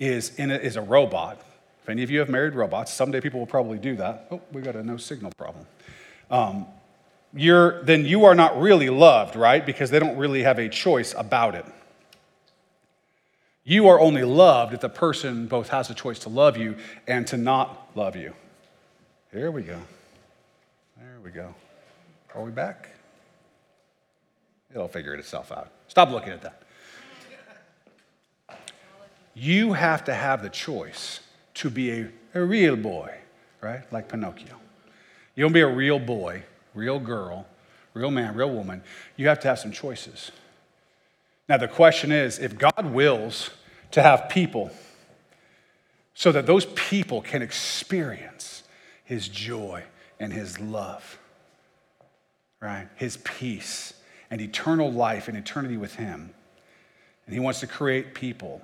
[0.00, 1.40] is, in a, is a robot,
[1.84, 4.26] if any of you have married robots, someday people will probably do that.
[4.32, 5.64] Oh, we got a no signal problem.
[6.28, 6.66] Um,
[7.32, 9.64] you're, then you are not really loved, right?
[9.64, 11.64] Because they don't really have a choice about it.
[13.68, 16.76] You are only loved if the person both has a choice to love you
[17.06, 18.32] and to not love you.
[19.30, 19.78] Here we go.
[20.96, 21.54] There we go.
[22.34, 22.88] Are we back?
[24.70, 25.70] It'll figure itself out.
[25.86, 26.62] Stop looking at that.
[29.34, 31.20] You have to have the choice
[31.56, 33.18] to be a, a real boy,
[33.60, 33.82] right?
[33.92, 34.56] Like Pinocchio.
[35.34, 37.46] You don't be a real boy, real girl,
[37.92, 38.82] real man, real woman.
[39.18, 40.32] You have to have some choices.
[41.48, 43.50] Now, the question is if God wills
[43.92, 44.70] to have people
[46.14, 48.64] so that those people can experience
[49.04, 49.84] his joy
[50.20, 51.18] and his love,
[52.60, 52.88] right?
[52.96, 53.94] His peace
[54.30, 56.34] and eternal life and eternity with him.
[57.24, 58.60] And he wants to create people.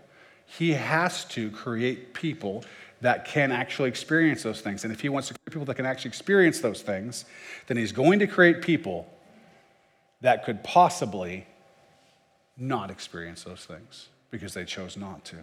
[0.46, 2.64] He has to create people
[3.00, 4.84] that can actually experience those things.
[4.84, 7.24] And if he wants to create people that can actually experience those things,
[7.66, 9.06] then he's going to create people
[10.20, 11.46] that could possibly
[12.56, 15.36] not experience those things because they chose not to.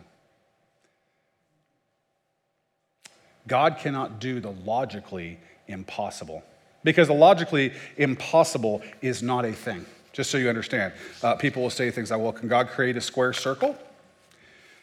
[3.47, 6.43] God cannot do the logically impossible
[6.83, 9.85] because the logically impossible is not a thing.
[10.13, 10.93] Just so you understand,
[11.23, 13.77] uh, people will say things like, well, can God create a square circle?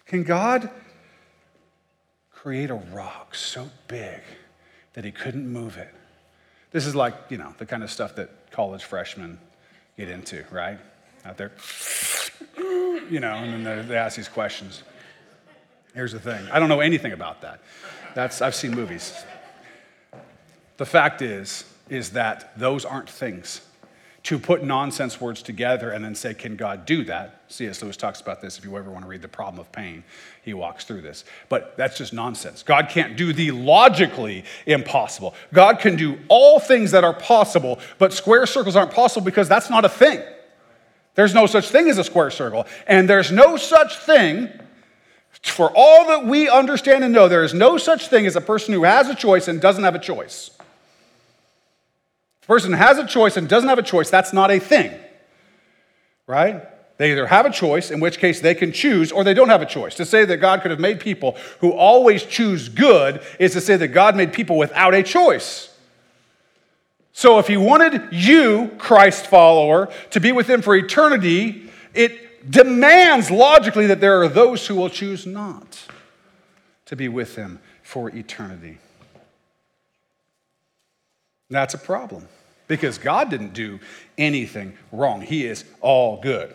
[0.06, 0.70] Can God
[2.32, 4.20] create a rock so big
[4.94, 5.94] that he couldn't move it?
[6.70, 9.38] This is like, you know, the kind of stuff that college freshmen
[9.96, 10.78] get into, right?
[11.28, 11.52] Out there
[13.10, 14.82] you know, and then they ask these questions.
[15.94, 17.60] Here's the thing I don't know anything about that.
[18.14, 19.24] That's, I've seen movies.
[20.76, 23.62] The fact is, is that those aren't things.
[24.24, 27.42] To put nonsense words together and then say, Can God do that?
[27.48, 27.82] C.S.
[27.82, 28.58] Lewis talks about this.
[28.58, 30.04] If you ever want to read The Problem of Pain,
[30.42, 31.24] he walks through this.
[31.48, 32.62] But that's just nonsense.
[32.62, 35.34] God can't do the logically impossible.
[35.54, 39.70] God can do all things that are possible, but square circles aren't possible because that's
[39.70, 40.20] not a thing.
[41.18, 42.64] There's no such thing as a square circle.
[42.86, 44.50] And there's no such thing,
[45.42, 48.72] for all that we understand and know, there is no such thing as a person
[48.72, 50.52] who has a choice and doesn't have a choice.
[52.44, 54.92] A person has a choice and doesn't have a choice, that's not a thing,
[56.28, 56.62] right?
[56.98, 59.60] They either have a choice, in which case they can choose, or they don't have
[59.60, 59.96] a choice.
[59.96, 63.76] To say that God could have made people who always choose good is to say
[63.76, 65.74] that God made people without a choice.
[67.18, 73.28] So if he wanted you, Christ follower, to be with him for eternity, it demands
[73.28, 75.88] logically that there are those who will choose not
[76.84, 78.78] to be with him for eternity.
[81.50, 82.28] That's a problem
[82.68, 83.80] because God didn't do
[84.16, 85.20] anything wrong.
[85.20, 86.54] He is all good.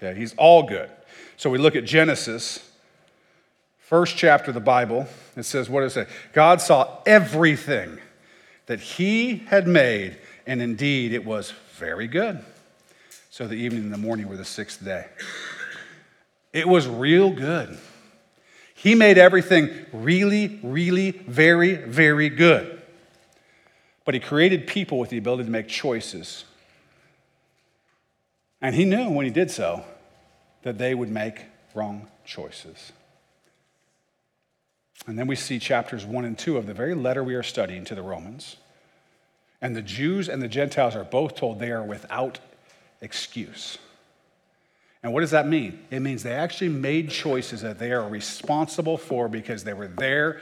[0.00, 0.90] Yeah, he's all good.
[1.36, 2.72] So we look at Genesis,
[3.78, 5.06] first chapter of the Bible.
[5.36, 6.14] It says, what does it say?
[6.32, 8.00] God saw everything
[8.66, 12.44] that he had made, and indeed it was very good.
[13.30, 15.06] So the evening and the morning were the sixth day.
[16.52, 17.78] It was real good.
[18.74, 22.82] He made everything really, really, very, very good.
[24.04, 26.44] But he created people with the ability to make choices.
[28.60, 29.84] And he knew when he did so
[30.62, 31.42] that they would make
[31.74, 32.92] wrong choices.
[35.06, 37.84] And then we see chapters one and two of the very letter we are studying
[37.86, 38.56] to the Romans.
[39.60, 42.38] And the Jews and the Gentiles are both told they are without
[43.00, 43.78] excuse.
[45.02, 45.80] And what does that mean?
[45.90, 50.40] It means they actually made choices that they are responsible for because they were their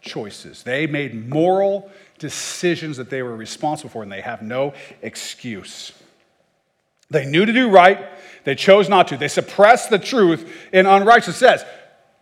[0.00, 0.62] choices.
[0.62, 5.92] They made moral decisions that they were responsible for, and they have no excuse.
[7.10, 8.06] They knew to do right,
[8.44, 9.16] they chose not to.
[9.16, 11.36] They suppressed the truth in unrighteousness.
[11.36, 11.64] It says,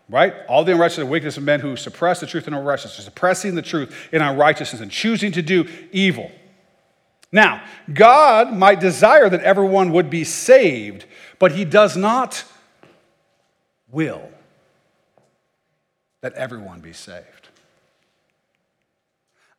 [0.09, 0.35] right?
[0.49, 3.63] All the unrighteousness and wickedness of men who suppress the truth in unrighteousness, suppressing the
[3.63, 6.31] truth in unrighteousness and choosing to do evil.
[7.33, 11.07] Now, God might desire that everyone would be saved,
[11.39, 12.45] but He does not
[13.91, 14.31] will
[16.21, 17.49] that everyone be saved.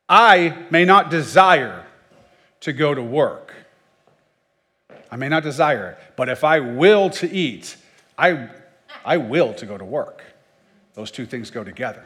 [0.09, 1.85] I may not desire
[2.61, 3.53] to go to work.
[5.11, 7.77] I may not desire it, but if I will to eat,
[8.17, 8.49] I,
[9.05, 10.23] I will to go to work.
[10.97, 12.03] Those two things go together.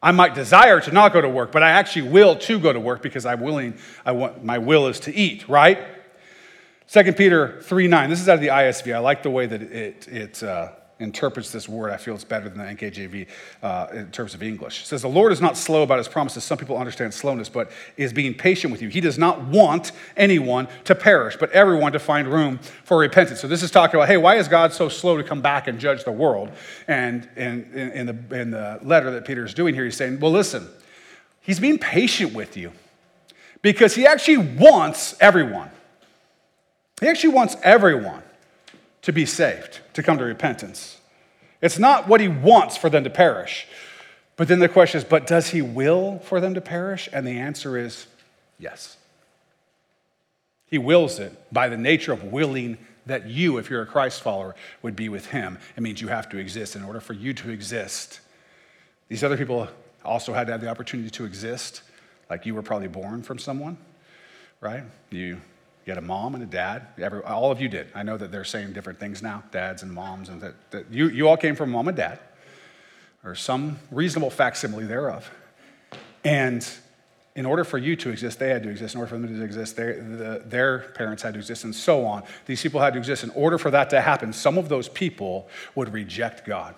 [0.00, 2.78] I might desire to not go to work, but I actually will to go to
[2.78, 5.80] work because I'm willing, I want, my will is to eat, right?
[6.88, 8.08] 2 Peter 3 9.
[8.08, 8.94] This is out of the ISV.
[8.94, 11.90] I like the way that it, it uh, interprets this word.
[11.90, 13.26] I feel it's better than the NKJV
[13.62, 14.82] uh, in terms of English.
[14.82, 16.42] It says, The Lord is not slow about his promises.
[16.44, 18.88] Some people understand slowness, but is being patient with you.
[18.88, 23.40] He does not want anyone to perish, but everyone to find room for repentance.
[23.40, 25.78] So this is talking about, hey, why is God so slow to come back and
[25.78, 26.50] judge the world?
[26.88, 30.20] And in, in, in the, in the letter that Peter is doing here, he's saying,
[30.20, 30.66] well, listen,
[31.42, 32.72] he's being patient with you
[33.60, 35.70] because he actually wants everyone.
[37.00, 38.22] He actually wants everyone
[39.06, 40.98] to be saved, to come to repentance.
[41.62, 43.68] It's not what he wants for them to perish.
[44.34, 47.08] But then the question is, but does he will for them to perish?
[47.12, 48.08] And the answer is
[48.58, 48.96] yes.
[50.66, 54.56] He wills it by the nature of willing that you, if you're a Christ follower,
[54.82, 55.58] would be with him.
[55.76, 56.74] It means you have to exist.
[56.74, 58.18] In order for you to exist,
[59.06, 59.68] these other people
[60.04, 61.82] also had to have the opportunity to exist,
[62.28, 63.78] like you were probably born from someone,
[64.60, 64.82] right?
[65.10, 65.40] You
[65.86, 66.88] you had a mom and a dad.
[66.98, 67.86] Every, all of you did.
[67.94, 71.08] I know that they're saying different things now, dads and moms, and that, that you,
[71.08, 72.18] you all came from mom and dad,
[73.24, 75.30] or some reasonable facsimile thereof.
[76.24, 76.68] And
[77.36, 78.96] in order for you to exist, they had to exist.
[78.96, 82.04] In order for them to exist, their, the, their parents had to exist, and so
[82.04, 82.24] on.
[82.46, 83.22] These people had to exist.
[83.22, 86.74] In order for that to happen, some of those people would reject God.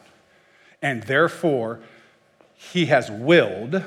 [0.82, 1.80] And therefore,
[2.54, 3.82] He has willed,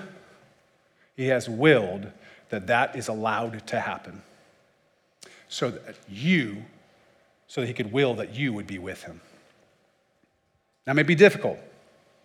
[1.16, 2.08] He has willed
[2.50, 4.24] that that is allowed to happen
[5.52, 6.64] so that you,
[7.48, 9.20] so that he could will that you would be with him.
[10.86, 11.60] That may be difficult.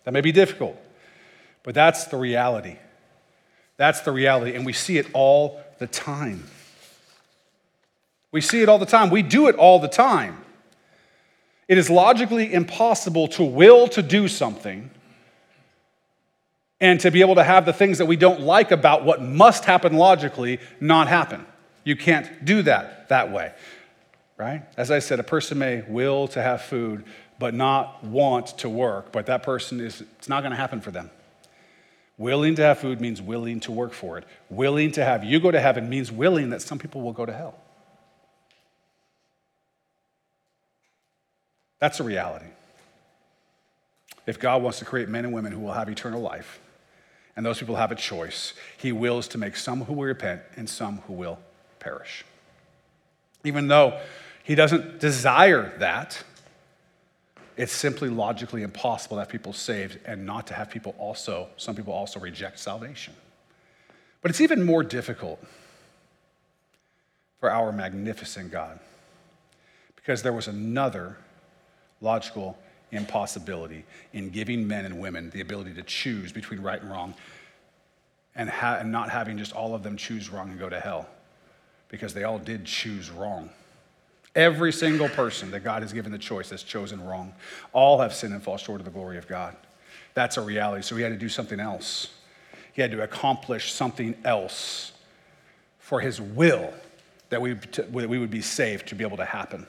[0.04, 0.80] That may be difficult.
[1.64, 2.76] But that's the reality.
[3.76, 4.54] That's the reality.
[4.54, 6.44] And we see it all the time.
[8.30, 9.10] We see it all the time.
[9.10, 10.40] We do it all the time.
[11.66, 14.88] It is logically impossible to will to do something
[16.80, 19.64] and to be able to have the things that we don't like about what must
[19.64, 21.44] happen logically not happen.
[21.86, 23.52] You can't do that that way,
[24.36, 24.64] right?
[24.76, 27.04] As I said, a person may will to have food,
[27.38, 30.90] but not want to work, but that person is, it's not going to happen for
[30.90, 31.10] them.
[32.18, 34.24] Willing to have food means willing to work for it.
[34.50, 37.32] Willing to have you go to heaven means willing that some people will go to
[37.32, 37.54] hell.
[41.78, 42.46] That's a reality.
[44.26, 46.58] If God wants to create men and women who will have eternal life,
[47.36, 50.68] and those people have a choice, He wills to make some who will repent and
[50.68, 51.38] some who will
[51.86, 52.24] perish.
[53.44, 54.00] Even though
[54.42, 56.20] he doesn't desire that,
[57.56, 61.76] it's simply logically impossible to have people saved and not to have people also, some
[61.76, 63.14] people also reject salvation.
[64.20, 65.40] But it's even more difficult
[67.38, 68.80] for our magnificent God
[69.94, 71.16] because there was another
[72.00, 72.58] logical
[72.90, 77.14] impossibility in giving men and women the ability to choose between right and wrong
[78.34, 81.06] and, ha- and not having just all of them choose wrong and go to hell
[81.96, 83.48] because they all did choose wrong.
[84.34, 87.34] Every single person that God has given the choice has chosen wrong.
[87.72, 89.56] All have sinned and fall short of the glory of God.
[90.12, 90.82] That's a reality.
[90.82, 92.08] So he had to do something else.
[92.74, 94.92] He had to accomplish something else
[95.78, 96.74] for his will
[97.30, 99.66] that we, that we would be saved to be able to happen.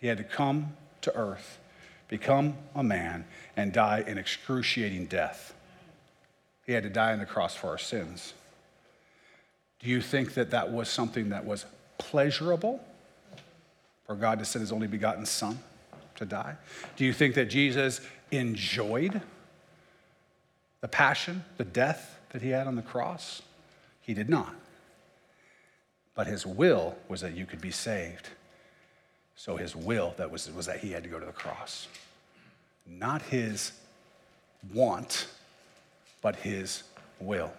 [0.00, 1.58] He had to come to earth,
[2.08, 3.24] become a man,
[3.56, 5.54] and die an excruciating death.
[6.66, 8.34] He had to die on the cross for our sins.
[9.82, 11.64] Do you think that that was something that was
[11.98, 12.80] pleasurable
[14.06, 15.58] for God to send his only begotten Son
[16.16, 16.56] to die?
[16.96, 18.00] Do you think that Jesus
[18.30, 19.20] enjoyed
[20.80, 23.42] the passion, the death that he had on the cross?
[24.02, 24.54] He did not.
[26.14, 28.28] But his will was that you could be saved.
[29.36, 31.88] So his will that was, was that he had to go to the cross.
[32.86, 33.72] Not his
[34.74, 35.28] want,
[36.20, 36.82] but his
[37.20, 37.52] will.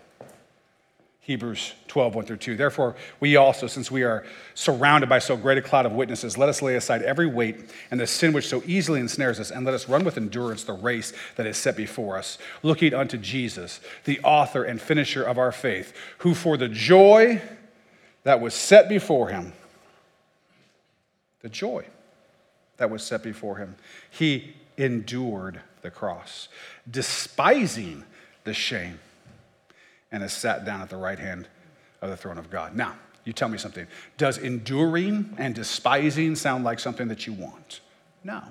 [1.24, 2.57] Hebrews 12, 1 through 2.
[2.57, 6.49] Therefore, we also, since we are surrounded by so great a cloud of witnesses, let
[6.49, 9.76] us lay aside every weight and the sin which so easily ensnares us, and let
[9.76, 14.19] us run with endurance the race that is set before us, looking unto Jesus, the
[14.22, 17.39] author and finisher of our faith, who for the joy
[18.24, 19.53] that was set before him,
[21.41, 21.86] the joy
[22.78, 23.76] that was set before him,
[24.09, 26.49] he endured the cross,
[26.89, 28.05] despising
[28.43, 28.97] the shame
[30.12, 31.47] and has sat down at the right hand
[32.01, 32.76] of the throne of God.
[32.76, 33.88] Now, you tell me something.
[34.18, 37.82] Does enduring and despising sound like something that you want?
[38.24, 38.41] No.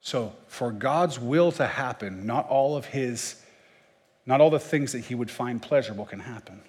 [0.00, 3.42] So, for God's will to happen, not all of his,
[4.24, 6.60] not all the things that he would find pleasurable can happen.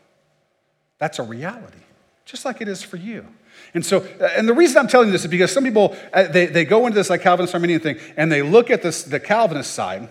[0.98, 1.78] That's a reality,
[2.26, 3.28] just like it is for you.
[3.76, 6.48] And so, and the reason I'm telling you this is because some people, uh, they,
[6.48, 9.72] they go into this like Calvinist Arminian thing, and they look at this, the Calvinist
[9.72, 10.10] side,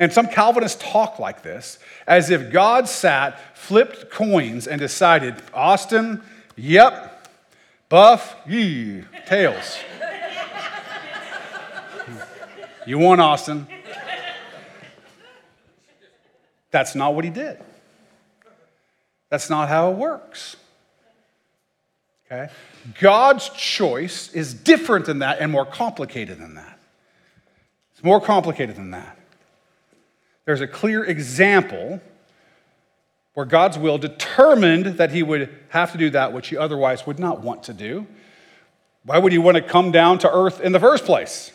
[0.00, 6.22] and some Calvinists talk like this, as if God sat, flipped coins, and decided, Austin,
[6.56, 7.28] yep,
[7.90, 9.78] Buff, yee, tails.
[12.86, 13.66] you won, Austin.
[16.70, 17.58] That's not what he did.
[19.28, 20.56] That's not how it works.
[22.26, 22.50] Okay?
[22.98, 26.78] God's choice is different than that and more complicated than that.
[27.92, 29.19] It's more complicated than that
[30.50, 32.00] there's a clear example
[33.34, 37.20] where God's will determined that he would have to do that which he otherwise would
[37.20, 38.04] not want to do.
[39.04, 41.52] Why would he want to come down to earth in the first place?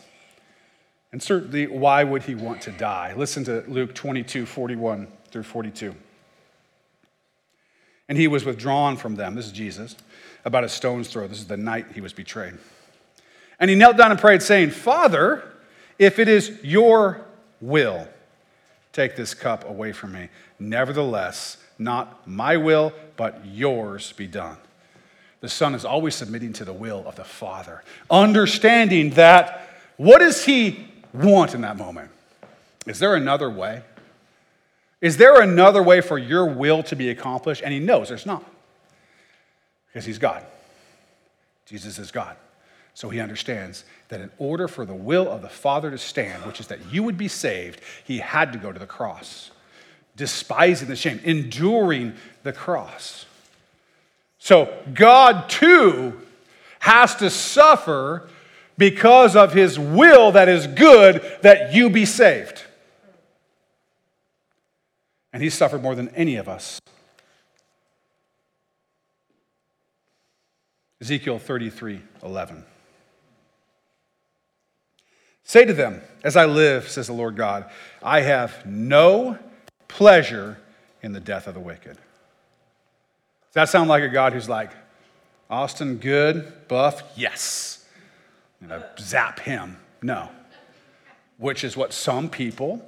[1.11, 3.13] And certainly, why would he want to die?
[3.17, 5.93] Listen to Luke 22 41 through 42.
[8.07, 9.35] And he was withdrawn from them.
[9.35, 9.97] This is Jesus,
[10.45, 11.27] about a stone's throw.
[11.27, 12.53] This is the night he was betrayed.
[13.59, 15.43] And he knelt down and prayed, saying, Father,
[15.99, 17.25] if it is your
[17.59, 18.07] will,
[18.95, 20.29] Take this cup away from me.
[20.57, 24.55] Nevertheless, not my will, but yours be done.
[25.41, 30.45] The Son is always submitting to the will of the Father, understanding that what does
[30.45, 32.09] He want in that moment?
[32.87, 33.81] Is there another way?
[35.01, 37.63] Is there another way for your will to be accomplished?
[37.65, 38.45] And He knows there's not,
[39.87, 40.41] because He's God.
[41.65, 42.37] Jesus is God.
[42.95, 46.61] So he understands that in order for the will of the Father to stand, which
[46.61, 49.51] is that you would be saved, he had to go to the cross,
[50.15, 53.25] despising the shame, enduring the cross.
[54.39, 56.21] So God too
[56.79, 58.29] has to suffer
[58.77, 62.63] because of his will that is good that you be saved.
[65.33, 66.79] And he suffered more than any of us.
[71.01, 72.63] Ezekiel 33 11.
[75.45, 77.69] Say to them, As I live, says the Lord God,
[78.03, 79.37] I have no
[79.87, 80.57] pleasure
[81.01, 81.95] in the death of the wicked.
[81.95, 84.71] Does that sound like a God who's like,
[85.49, 87.85] Austin, good, buff, yes.
[88.99, 89.77] Zap him.
[90.01, 90.29] No.
[91.37, 92.83] Which is what some people,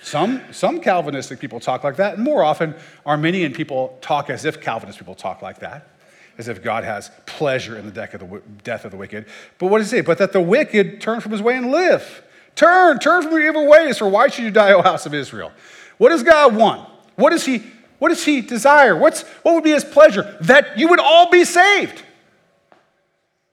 [0.00, 4.62] some, some Calvinistic people talk like that, and more often Arminian people talk as if
[4.62, 5.99] Calvinist people talk like that
[6.38, 9.26] as if God has pleasure in the death of the, death of the wicked.
[9.58, 10.00] But what does he say?
[10.00, 12.22] But that the wicked turn from his way and live.
[12.54, 15.52] Turn, turn from your evil ways, for why should you die, O house of Israel?
[15.98, 16.88] What does God want?
[17.16, 17.62] What does he,
[17.98, 18.96] what does he desire?
[18.96, 20.36] What's, what would be his pleasure?
[20.42, 22.02] That you would all be saved.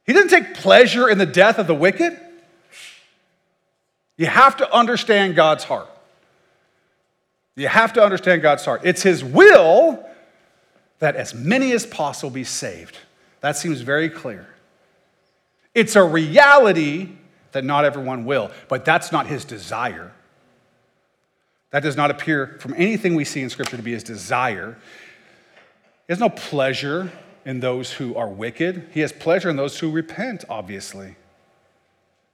[0.06, 2.18] He doesn't take pleasure in the death of the wicked.
[4.16, 5.90] You have to understand God's heart.
[7.56, 8.82] You have to understand God's heart.
[8.84, 10.07] It's his will
[11.00, 12.98] that as many as possible be saved.
[13.42, 14.48] That seems very clear.
[15.76, 17.10] It's a reality
[17.52, 20.12] that not everyone will, but that's not his desire.
[21.72, 24.78] That does not appear from anything we see in Scripture to be his desire.
[26.08, 27.12] He has no pleasure
[27.46, 31.16] in those who are wicked, he has pleasure in those who repent, obviously.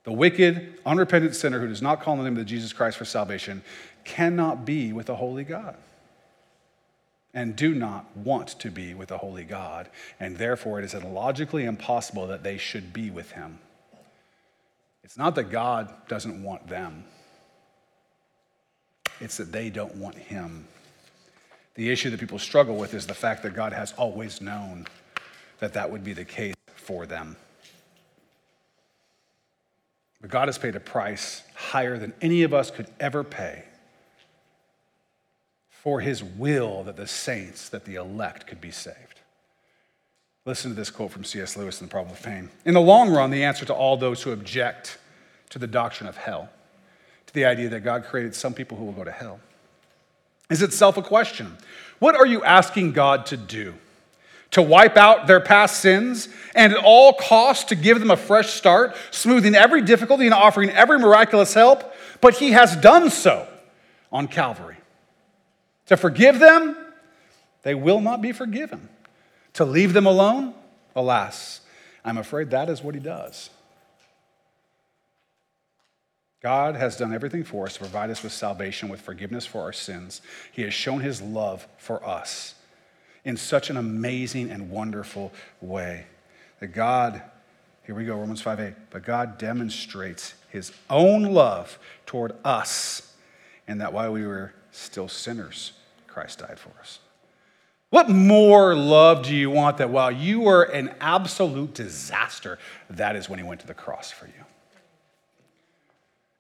[0.05, 3.05] The wicked, unrepentant sinner who does not call on the name of Jesus Christ for
[3.05, 3.61] salvation
[4.03, 5.77] cannot be with a holy God
[7.33, 11.65] and do not want to be with a holy God, and therefore it is logically
[11.65, 13.59] impossible that they should be with him.
[15.03, 17.03] It's not that God doesn't want them,
[19.19, 20.67] it's that they don't want him.
[21.75, 24.85] The issue that people struggle with is the fact that God has always known
[25.59, 27.35] that that would be the case for them.
[30.21, 33.65] But God has paid a price higher than any of us could ever pay
[35.83, 39.19] for his will that the saints, that the elect could be saved.
[40.45, 41.57] Listen to this quote from C.S.
[41.57, 42.49] Lewis in The Problem of Pain.
[42.63, 44.97] In the long run, the answer to all those who object
[45.49, 46.49] to the doctrine of hell,
[47.27, 49.41] to the idea that God created some people who will go to hell,
[50.49, 51.57] is itself a question.
[51.99, 53.73] What are you asking God to do?
[54.51, 58.51] To wipe out their past sins and at all costs to give them a fresh
[58.51, 61.93] start, smoothing every difficulty and offering every miraculous help?
[62.21, 63.45] But He has done so
[64.13, 64.77] on Calvary.
[65.87, 66.75] To forgive them,
[67.63, 68.89] they will not be forgiven.
[69.53, 70.53] To leave them alone,
[70.95, 71.61] alas,
[72.03, 73.49] I'm afraid that is what He does.
[76.43, 79.71] God has done everything for us to provide us with salvation, with forgiveness for our
[79.71, 80.21] sins.
[80.51, 82.55] He has shown his love for us
[83.23, 85.31] in such an amazing and wonderful
[85.61, 86.05] way
[86.59, 87.21] that God,
[87.85, 93.15] here we go, Romans 5 8, but God demonstrates his own love toward us,
[93.65, 95.71] and that while we were still sinners,
[96.07, 96.99] Christ died for us.
[97.89, 102.57] What more love do you want that while you were an absolute disaster,
[102.89, 104.43] that is when he went to the cross for you?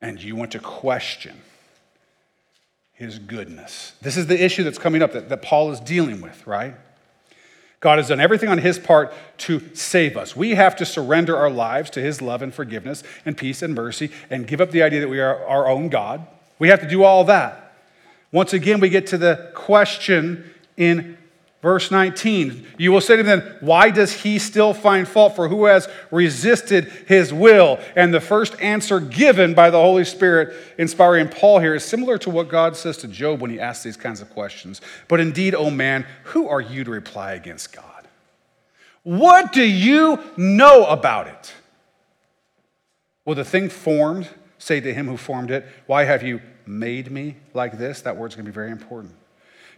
[0.03, 1.41] and you want to question
[2.91, 3.93] his goodness.
[4.01, 6.75] This is the issue that's coming up that, that Paul is dealing with, right?
[7.79, 10.35] God has done everything on his part to save us.
[10.35, 14.11] We have to surrender our lives to his love and forgiveness and peace and mercy
[14.29, 16.27] and give up the idea that we are our own God.
[16.59, 17.62] We have to do all that.
[18.33, 21.17] Once again, we get to the question in
[21.63, 25.37] Verse 19, you will say to them, Why does he still find fault?
[25.37, 27.79] For who has resisted his will?
[27.95, 32.29] And the first answer given by the Holy Spirit, inspiring Paul here, is similar to
[32.29, 34.81] what God says to Job when he asks these kinds of questions.
[35.07, 38.09] But indeed, O oh man, who are you to reply against God?
[39.03, 41.53] What do you know about it?
[43.23, 44.27] Well, the thing formed
[44.63, 48.01] say to him who formed it, Why have you made me like this?
[48.01, 49.13] That word's going to be very important.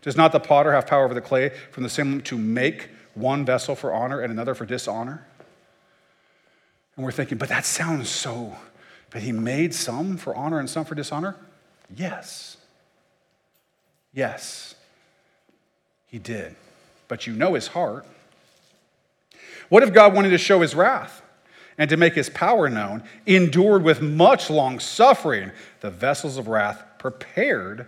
[0.02, 3.44] Does not the potter have power over the clay from the same to make one
[3.44, 5.26] vessel for honor and another for dishonor?
[6.96, 8.56] And we're thinking, but that sounds so,
[9.10, 11.36] but he made some for honor and some for dishonor?
[11.96, 12.58] Yes.
[14.14, 14.76] Yes,
[16.08, 16.56] he did.
[17.08, 18.06] But you know his heart.
[19.68, 21.22] What if God wanted to show his wrath
[21.78, 25.52] and to make his power known, endured with much long suffering
[25.82, 27.88] the vessels of wrath prepared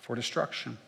[0.00, 0.78] for destruction?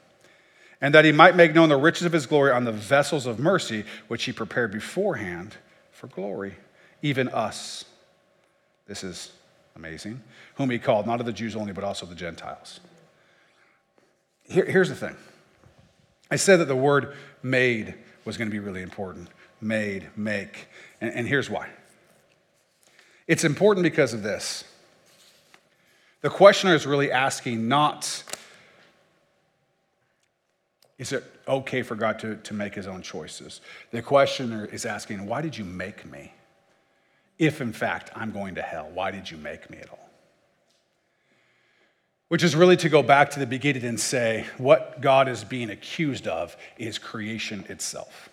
[0.81, 3.39] and that he might make known the riches of his glory on the vessels of
[3.39, 5.57] mercy, which he prepared beforehand
[5.93, 6.55] for glory,
[7.03, 7.85] even us.
[8.87, 9.33] This is
[9.77, 10.23] amazing.
[10.55, 12.81] Whom he called, not of the Jews only, but also the Gentiles.
[14.45, 15.17] Here, here's the thing
[16.31, 19.29] I said that the word made was going to be really important.
[19.61, 20.69] Made, make.
[21.01, 21.69] And, and here's why
[23.31, 24.65] it's important because of this.
[26.21, 28.25] The questioner is really asking not
[30.99, 33.61] is it okay for God to, to make his own choices?
[33.91, 36.35] The questioner is asking, Why did you make me?
[37.39, 40.11] If in fact I'm going to hell, why did you make me at all?
[42.27, 45.71] Which is really to go back to the beginning and say, what God is being
[45.71, 48.30] accused of is creation itself.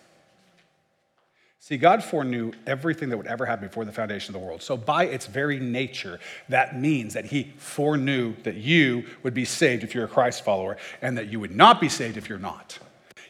[1.60, 4.62] See, God foreknew everything that would ever happen before the foundation of the world.
[4.62, 9.82] So, by its very nature, that means that He foreknew that you would be saved
[9.82, 12.78] if you're a Christ follower and that you would not be saved if you're not.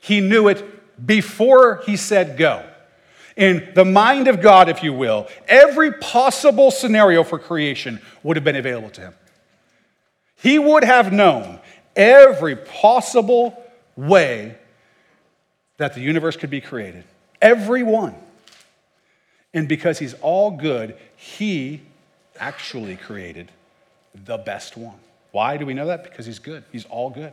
[0.01, 2.69] He knew it before He said go.
[3.37, 8.45] In the mind of God, if you will, every possible scenario for creation would have
[8.45, 9.15] been available to Him.
[10.37, 11.61] He would have known
[11.97, 13.61] every possible
[13.97, 14.59] way
[15.79, 17.05] that the universe could be created.
[17.41, 18.15] Every one.
[19.55, 21.83] And because he's all good, he
[22.39, 23.51] actually created
[24.15, 24.99] the best one.
[25.33, 26.05] Why do we know that?
[26.05, 26.65] Because he's good.
[26.73, 27.33] He's all good.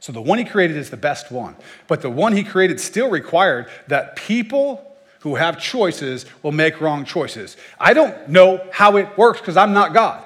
[0.00, 1.56] So the one he created is the best one.
[1.86, 4.84] But the one he created still required that people
[5.20, 7.56] who have choices will make wrong choices.
[7.80, 10.24] I don't know how it works because I'm not God.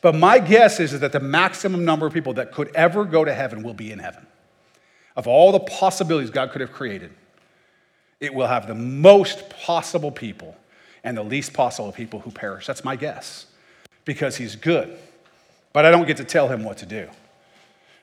[0.00, 3.24] But my guess is, is that the maximum number of people that could ever go
[3.24, 4.26] to heaven will be in heaven.
[5.14, 7.12] Of all the possibilities God could have created,
[8.22, 10.56] it will have the most possible people
[11.02, 12.66] and the least possible people who perish.
[12.66, 13.46] That's my guess
[14.04, 14.96] because he's good.
[15.72, 17.08] But I don't get to tell him what to do.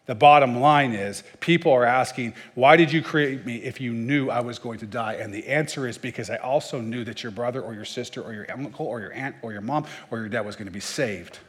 [0.07, 4.29] The bottom line is people are asking, Why did you create me if you knew
[4.29, 5.13] I was going to die?
[5.13, 8.33] And the answer is because I also knew that your brother or your sister or
[8.33, 10.79] your uncle or your aunt or your mom or your dad was going to be
[10.79, 11.39] saved.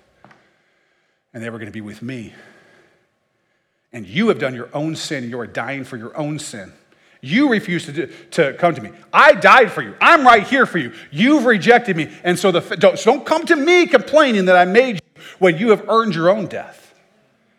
[1.34, 2.34] And they were going to be with me.
[3.92, 5.28] And you have done your own sin.
[5.28, 6.72] You are dying for your own sin.
[7.20, 8.90] You refuse to, do, to come to me.
[9.12, 9.94] I died for you.
[10.00, 10.92] I'm right here for you.
[11.10, 12.10] You've rejected me.
[12.24, 15.58] And so, the, don't, so don't come to me complaining that I made you when
[15.58, 16.94] you have earned your own death.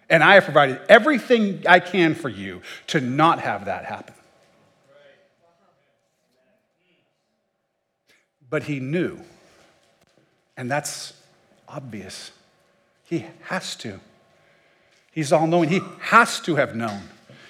[0.09, 4.15] And I have provided everything I can for you to not have that happen.
[8.51, 9.17] but he knew.
[10.55, 11.13] And that's
[11.67, 12.31] obvious.
[13.05, 13.99] He has to.
[15.11, 15.69] He's all knowing.
[15.69, 17.01] He has to have known.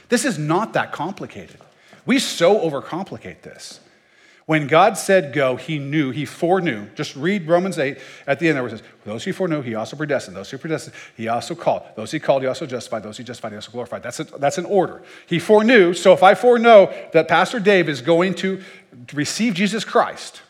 [0.08, 1.58] This is not that complicated.
[2.06, 3.80] We so overcomplicate this.
[4.48, 6.88] When God said go, he knew, he foreknew.
[6.96, 7.98] Just read Romans 8
[8.28, 10.36] at the end there, it says, Those he foreknew, he also predestined.
[10.36, 11.84] Those he predestined, he also called.
[11.96, 13.04] Those he called, he also justified.
[13.04, 14.04] Those he justified, he also glorified.
[14.04, 15.04] That's, a, that's an order.
[15.28, 15.94] He foreknew.
[15.94, 18.62] So if I foreknow that Pastor Dave is going to
[19.14, 20.42] receive Jesus Christ,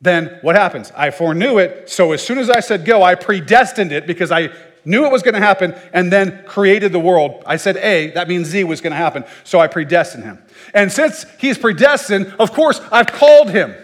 [0.00, 0.92] then what happens?
[0.96, 1.88] I foreknew it.
[1.88, 4.50] So as soon as I said go, I predestined it because I
[4.84, 7.42] knew it was going to happen, and then created the world.
[7.46, 10.38] I said A, that means Z was going to happen, so I predestined him.
[10.74, 13.74] And since he's predestined, of course, I've called him.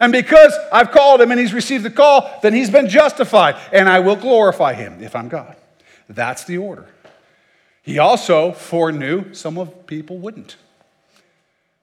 [0.00, 3.88] And because I've called him and he's received the call, then he's been justified, and
[3.88, 5.56] I will glorify him if I'm God.
[6.08, 6.88] That's the order.
[7.82, 10.56] He also foreknew some of people wouldn't.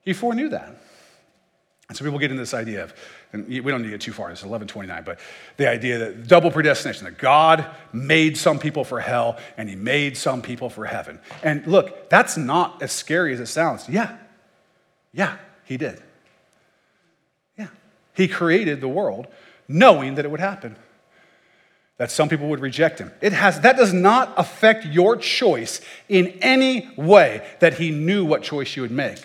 [0.03, 0.75] He foreknew that.
[1.87, 2.93] And so people get into this idea of
[3.31, 5.19] and we don't need to get too far, it's 1129, but
[5.57, 10.17] the idea that double predestination, that God made some people for hell and he made
[10.17, 11.19] some people for heaven.
[11.43, 13.87] And look, that's not as scary as it sounds.
[13.87, 14.17] Yeah,
[15.13, 16.01] yeah, he did.
[17.57, 17.67] Yeah,
[18.15, 19.27] he created the world
[19.67, 20.75] knowing that it would happen.
[21.97, 23.11] That some people would reject him.
[23.21, 28.41] It has, that does not affect your choice in any way that he knew what
[28.41, 29.21] choice you would make.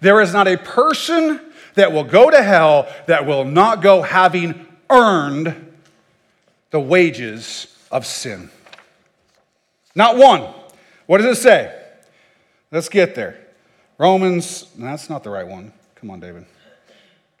[0.00, 1.40] There is not a person
[1.76, 5.74] that will go to hell that will not go having earned
[6.70, 8.50] the wages of sin.
[9.94, 10.52] Not one.
[11.06, 11.82] What does it say?
[12.70, 13.40] Let's get there.
[13.98, 15.72] Romans, that's not the right one.
[15.94, 16.44] Come on, David.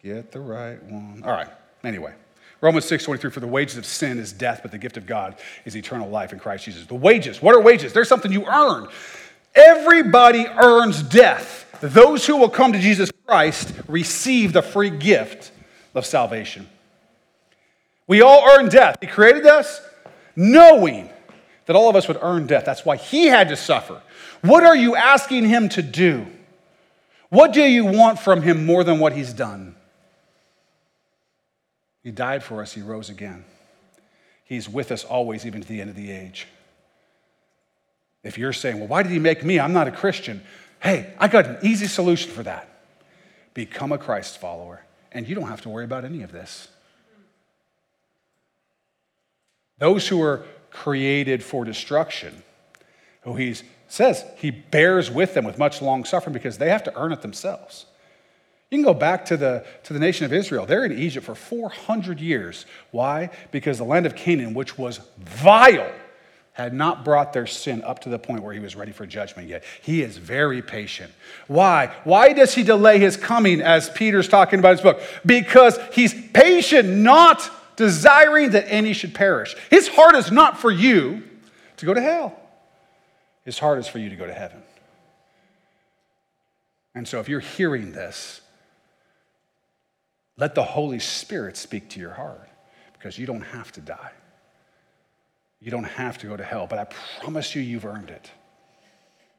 [0.02, 1.22] Get the right one.
[1.24, 1.48] All right.
[1.84, 2.14] Anyway,
[2.60, 5.36] Romans 6 23, for the wages of sin is death, but the gift of God
[5.64, 6.86] is eternal life in Christ Jesus.
[6.86, 7.92] The wages, what are wages?
[7.92, 8.88] There's something you earn.
[9.54, 11.65] Everybody earns death.
[11.80, 15.52] Those who will come to Jesus Christ receive the free gift
[15.94, 16.68] of salvation.
[18.06, 18.98] We all earn death.
[19.00, 19.80] He created us
[20.36, 21.10] knowing
[21.66, 22.64] that all of us would earn death.
[22.64, 24.00] That's why He had to suffer.
[24.42, 26.26] What are you asking Him to do?
[27.28, 29.74] What do you want from Him more than what He's done?
[32.02, 33.44] He died for us, He rose again.
[34.44, 36.46] He's with us always, even to the end of the age.
[38.22, 39.58] If you're saying, well, why did He make me?
[39.58, 40.42] I'm not a Christian.
[40.80, 42.68] Hey, I got an easy solution for that.
[43.54, 46.68] Become a Christ follower, and you don't have to worry about any of this.
[49.78, 52.42] Those who are created for destruction,
[53.22, 53.54] who he
[53.88, 57.22] says he bears with them with much long suffering because they have to earn it
[57.22, 57.86] themselves.
[58.70, 60.66] You can go back to the, to the nation of Israel.
[60.66, 62.66] They're in Egypt for 400 years.
[62.90, 63.30] Why?
[63.52, 65.90] Because the land of Canaan, which was vile,
[66.56, 69.46] had not brought their sin up to the point where he was ready for judgment
[69.46, 69.62] yet.
[69.82, 71.12] He is very patient.
[71.48, 71.94] Why?
[72.04, 75.02] Why does he delay his coming, as Peter's talking about his book?
[75.26, 79.54] Because he's patient, not desiring that any should perish.
[79.68, 81.24] His heart is not for you
[81.76, 82.34] to go to hell,
[83.44, 84.62] his heart is for you to go to heaven.
[86.94, 88.40] And so if you're hearing this,
[90.38, 92.48] let the Holy Spirit speak to your heart
[92.94, 94.12] because you don't have to die.
[95.60, 96.86] You don't have to go to hell, but I
[97.20, 98.30] promise you, you've earned it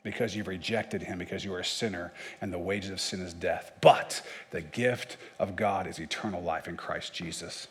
[0.04, 3.34] because you've rejected him, because you are a sinner, and the wages of sin is
[3.34, 3.74] death.
[3.82, 7.68] But the gift of God is eternal life in Christ Jesus.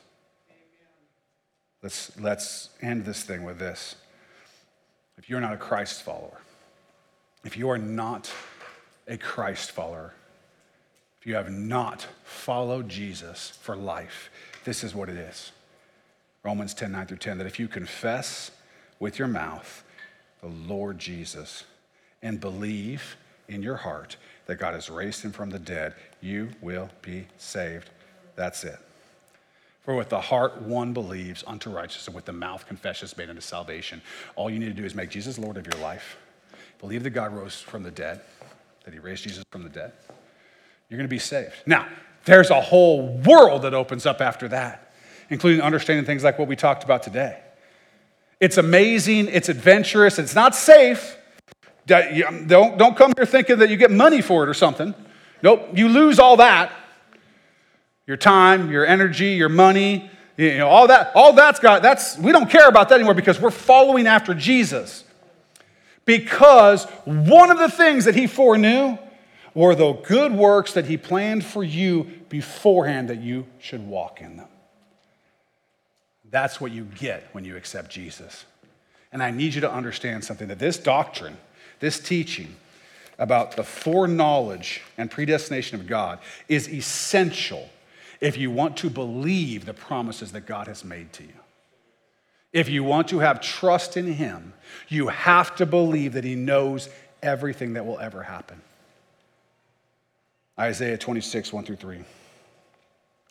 [1.82, 3.96] Let's, let's end this thing with this.
[5.16, 6.40] If you're not a Christ follower,
[7.44, 8.30] if you are not
[9.08, 10.12] a Christ follower,
[11.20, 14.30] if you have not followed Jesus for life,
[14.64, 15.52] this is what it is.
[16.46, 18.52] Romans 10 9 through 10, that if you confess
[19.00, 19.82] with your mouth
[20.40, 21.64] the Lord Jesus
[22.22, 23.16] and believe
[23.48, 24.16] in your heart
[24.46, 27.90] that God has raised him from the dead, you will be saved.
[28.36, 28.78] That's it.
[29.80, 33.28] For with the heart one believes unto righteousness, and with the mouth confession is made
[33.28, 34.00] unto salvation.
[34.36, 36.16] All you need to do is make Jesus Lord of your life.
[36.78, 38.20] Believe that God rose from the dead,
[38.84, 39.90] that he raised Jesus from the dead.
[40.88, 41.54] You're going to be saved.
[41.66, 41.88] Now,
[42.24, 44.85] there's a whole world that opens up after that
[45.30, 47.40] including understanding things like what we talked about today.
[48.40, 51.16] It's amazing, it's adventurous, it's not safe.
[51.90, 54.94] Um, don't, don't come here thinking that you get money for it or something.
[55.42, 56.72] Nope, you lose all that.
[58.06, 62.30] Your time, your energy, your money, you know, all that, all that's got, that's, we
[62.30, 65.04] don't care about that anymore because we're following after Jesus.
[66.04, 68.98] Because one of the things that he foreknew
[69.54, 74.36] were the good works that he planned for you beforehand that you should walk in
[74.36, 74.48] them.
[76.36, 78.44] That's what you get when you accept Jesus.
[79.10, 81.38] And I need you to understand something that this doctrine,
[81.80, 82.56] this teaching
[83.18, 87.70] about the foreknowledge and predestination of God is essential
[88.20, 91.40] if you want to believe the promises that God has made to you.
[92.52, 94.52] If you want to have trust in Him,
[94.88, 96.90] you have to believe that He knows
[97.22, 98.60] everything that will ever happen.
[100.58, 102.04] Isaiah 26, 1 through 3.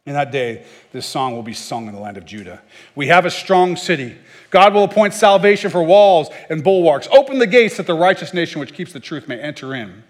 [0.05, 2.61] In that day, this song will be sung in the land of Judah.
[2.93, 4.15] We have a strong city.
[4.51, 7.07] God will appoint salvation for walls and bulwarks.
[7.11, 10.03] Open the gates that the righteous nation which keeps the truth may enter in.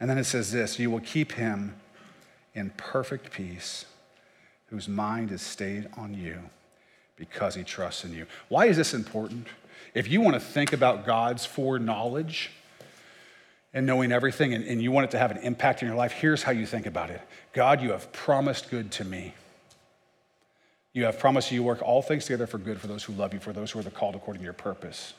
[0.00, 1.74] And then it says this You will keep him
[2.54, 3.84] in perfect peace,
[4.70, 6.38] whose mind is stayed on you
[7.16, 8.26] because he trusts in you.
[8.48, 9.48] Why is this important?
[9.92, 12.50] If you want to think about God's foreknowledge,
[13.74, 16.12] and knowing everything and, and you want it to have an impact in your life,
[16.12, 17.20] here's how you think about it
[17.52, 19.34] God, you have promised good to me.
[20.92, 23.40] You have promised you work all things together for good for those who love you,
[23.40, 25.12] for those who are the called according to your purpose.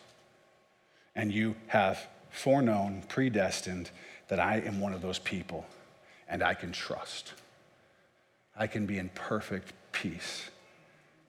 [1.15, 3.89] And you have foreknown, predestined
[4.27, 5.65] that I am one of those people
[6.27, 7.33] and I can trust.
[8.57, 10.49] I can be in perfect peace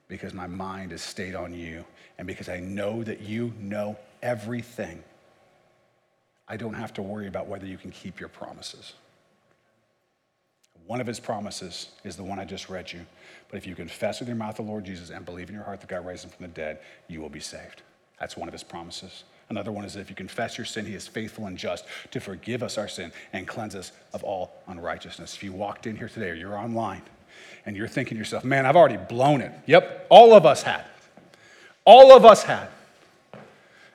[0.07, 1.85] because my mind is stayed on you
[2.17, 5.03] and because I know that you know everything
[6.51, 8.91] I don't have to worry about whether you can keep your promises.
[10.85, 13.05] One of his promises is the one I just read you.
[13.47, 15.79] But if you confess with your mouth the Lord Jesus and believe in your heart
[15.79, 17.83] that God raised him from the dead, you will be saved.
[18.19, 19.23] That's one of his promises.
[19.47, 22.19] Another one is that if you confess your sin, he is faithful and just to
[22.19, 25.33] forgive us our sin and cleanse us of all unrighteousness.
[25.33, 27.03] If you walked in here today or you're online
[27.65, 29.53] and you're thinking to yourself, man, I've already blown it.
[29.67, 30.83] Yep, all of us had.
[31.85, 32.67] All of us had.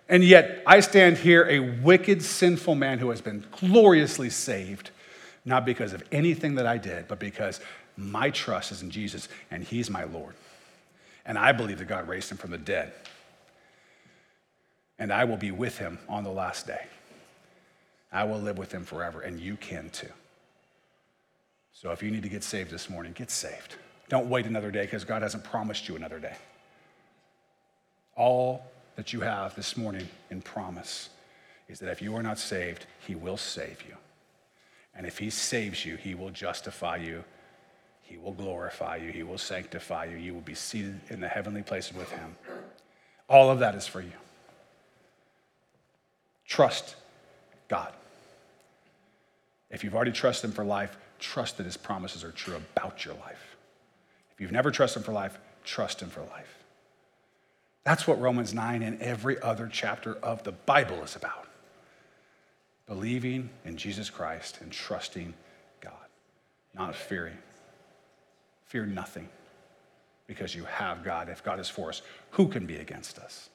[0.09, 4.91] And yet, I stand here, a wicked, sinful man who has been gloriously saved,
[5.45, 7.61] not because of anything that I did, but because
[7.97, 10.35] my trust is in Jesus and He's my Lord.
[11.25, 12.93] And I believe that God raised Him from the dead.
[14.99, 16.87] And I will be with Him on the last day.
[18.13, 20.09] I will live with Him forever, and you can too.
[21.73, 23.75] So if you need to get saved this morning, get saved.
[24.09, 26.37] Don't wait another day because God hasn't promised you another day.
[28.15, 28.65] All
[28.97, 31.11] that you have this morning in promise
[31.69, 33.97] is that if you are not saved, He will save you.
[34.95, 37.23] And if He saves you, He will justify you,
[38.03, 40.17] He will glorify you, He will sanctify you.
[40.17, 42.37] You will be seated in the heavenly places with Him.
[43.29, 44.13] All of that is for you.
[46.47, 46.97] Trust
[47.69, 47.93] God.
[49.71, 53.15] If you've already trusted Him for life, trust that His promises are true about your
[53.15, 53.57] life.
[54.33, 56.56] If you've never trusted Him for life, trust Him for life.
[57.87, 61.47] That's what Romans 9 and every other chapter of the Bible is about.
[62.89, 65.33] Believing in Jesus Christ and trusting
[65.81, 65.93] God,
[66.75, 67.39] not fearing.
[68.65, 69.29] Fear nothing
[70.27, 71.29] because you have God.
[71.29, 73.51] If God is for us, who can be against us?